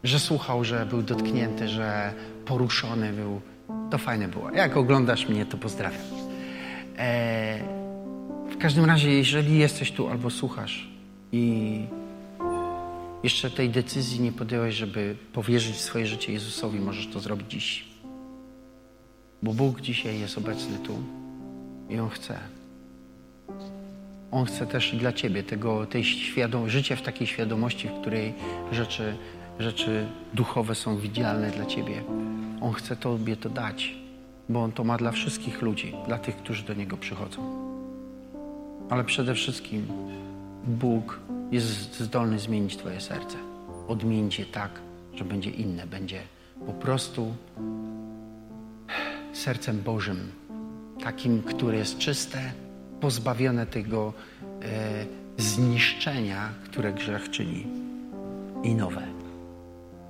[0.03, 2.13] Że słuchał, że był dotknięty, że
[2.45, 3.41] poruszony był.
[3.91, 4.51] To fajne było.
[4.51, 6.01] Jak oglądasz mnie, to pozdrawiam.
[6.97, 7.59] E,
[8.51, 10.89] w każdym razie, jeżeli jesteś tu albo słuchasz
[11.31, 11.85] i
[13.23, 17.85] jeszcze tej decyzji nie podjąłeś, żeby powierzyć swoje życie Jezusowi, możesz to zrobić dziś.
[19.43, 20.93] Bo Bóg dzisiaj jest obecny tu
[21.89, 22.60] i On chce.
[24.31, 26.03] On chce też dla Ciebie tego, tej
[26.65, 28.33] życia w takiej świadomości, w której
[28.71, 29.15] rzeczy,
[29.59, 32.03] rzeczy duchowe są widzialne dla Ciebie.
[32.61, 33.95] On chce Tobie to dać,
[34.49, 37.71] bo On to ma dla wszystkich ludzi, dla tych, którzy do Niego przychodzą.
[38.89, 39.87] Ale przede wszystkim
[40.67, 41.19] Bóg
[41.51, 43.37] jest zdolny zmienić Twoje serce.
[43.87, 44.71] Odmienić je tak,
[45.15, 46.21] że będzie inne, będzie
[46.65, 47.33] po prostu
[49.33, 50.31] sercem Bożym,
[51.03, 52.51] takim, które jest czyste,
[53.01, 54.13] pozbawione tego
[54.61, 55.05] e,
[55.37, 57.67] zniszczenia, które grzech czyni
[58.63, 59.01] i nowe.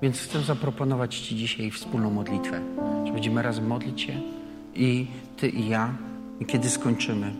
[0.02, 2.60] Więc chcę zaproponować Ci dzisiaj wspólną modlitwę,
[3.06, 4.20] że będziemy razem modlić się
[4.74, 5.94] i Ty i ja,
[6.40, 7.32] i kiedy skończymy,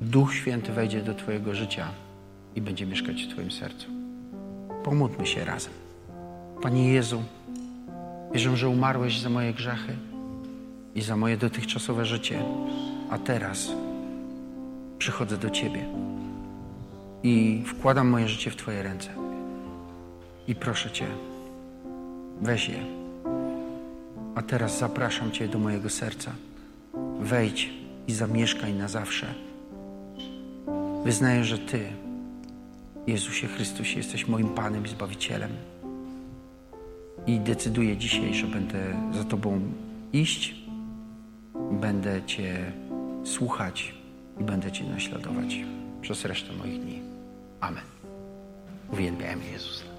[0.00, 1.88] Duch Święty wejdzie do Twojego życia
[2.56, 3.86] i będzie mieszkać w Twoim sercu.
[4.84, 5.72] Pomódlmy się razem.
[6.62, 7.22] Panie Jezu,
[8.32, 9.96] wierzę, że umarłeś za moje grzechy
[10.94, 12.44] i za moje dotychczasowe życie,
[13.10, 13.72] a teraz
[15.02, 15.84] przychodzę do Ciebie
[17.22, 19.08] i wkładam moje życie w Twoje ręce.
[20.48, 21.06] I proszę Cię,
[22.40, 22.78] weź je.
[24.34, 26.32] A teraz zapraszam Cię do mojego serca.
[27.20, 27.70] Wejdź
[28.08, 29.26] i zamieszkaj na zawsze.
[31.04, 31.80] Wyznaję, że Ty,
[33.06, 35.50] Jezusie Chrystusie, jesteś moim Panem i Zbawicielem.
[37.26, 39.60] I decyduję dzisiaj, że będę za Tobą
[40.12, 40.54] iść,
[41.80, 42.72] będę Cię
[43.24, 44.01] słuchać
[44.42, 45.56] i będę Cię naśladować
[46.00, 47.00] przez resztę moich dni.
[47.60, 47.84] Amen.
[48.92, 49.91] Uwielbiam Jezusa.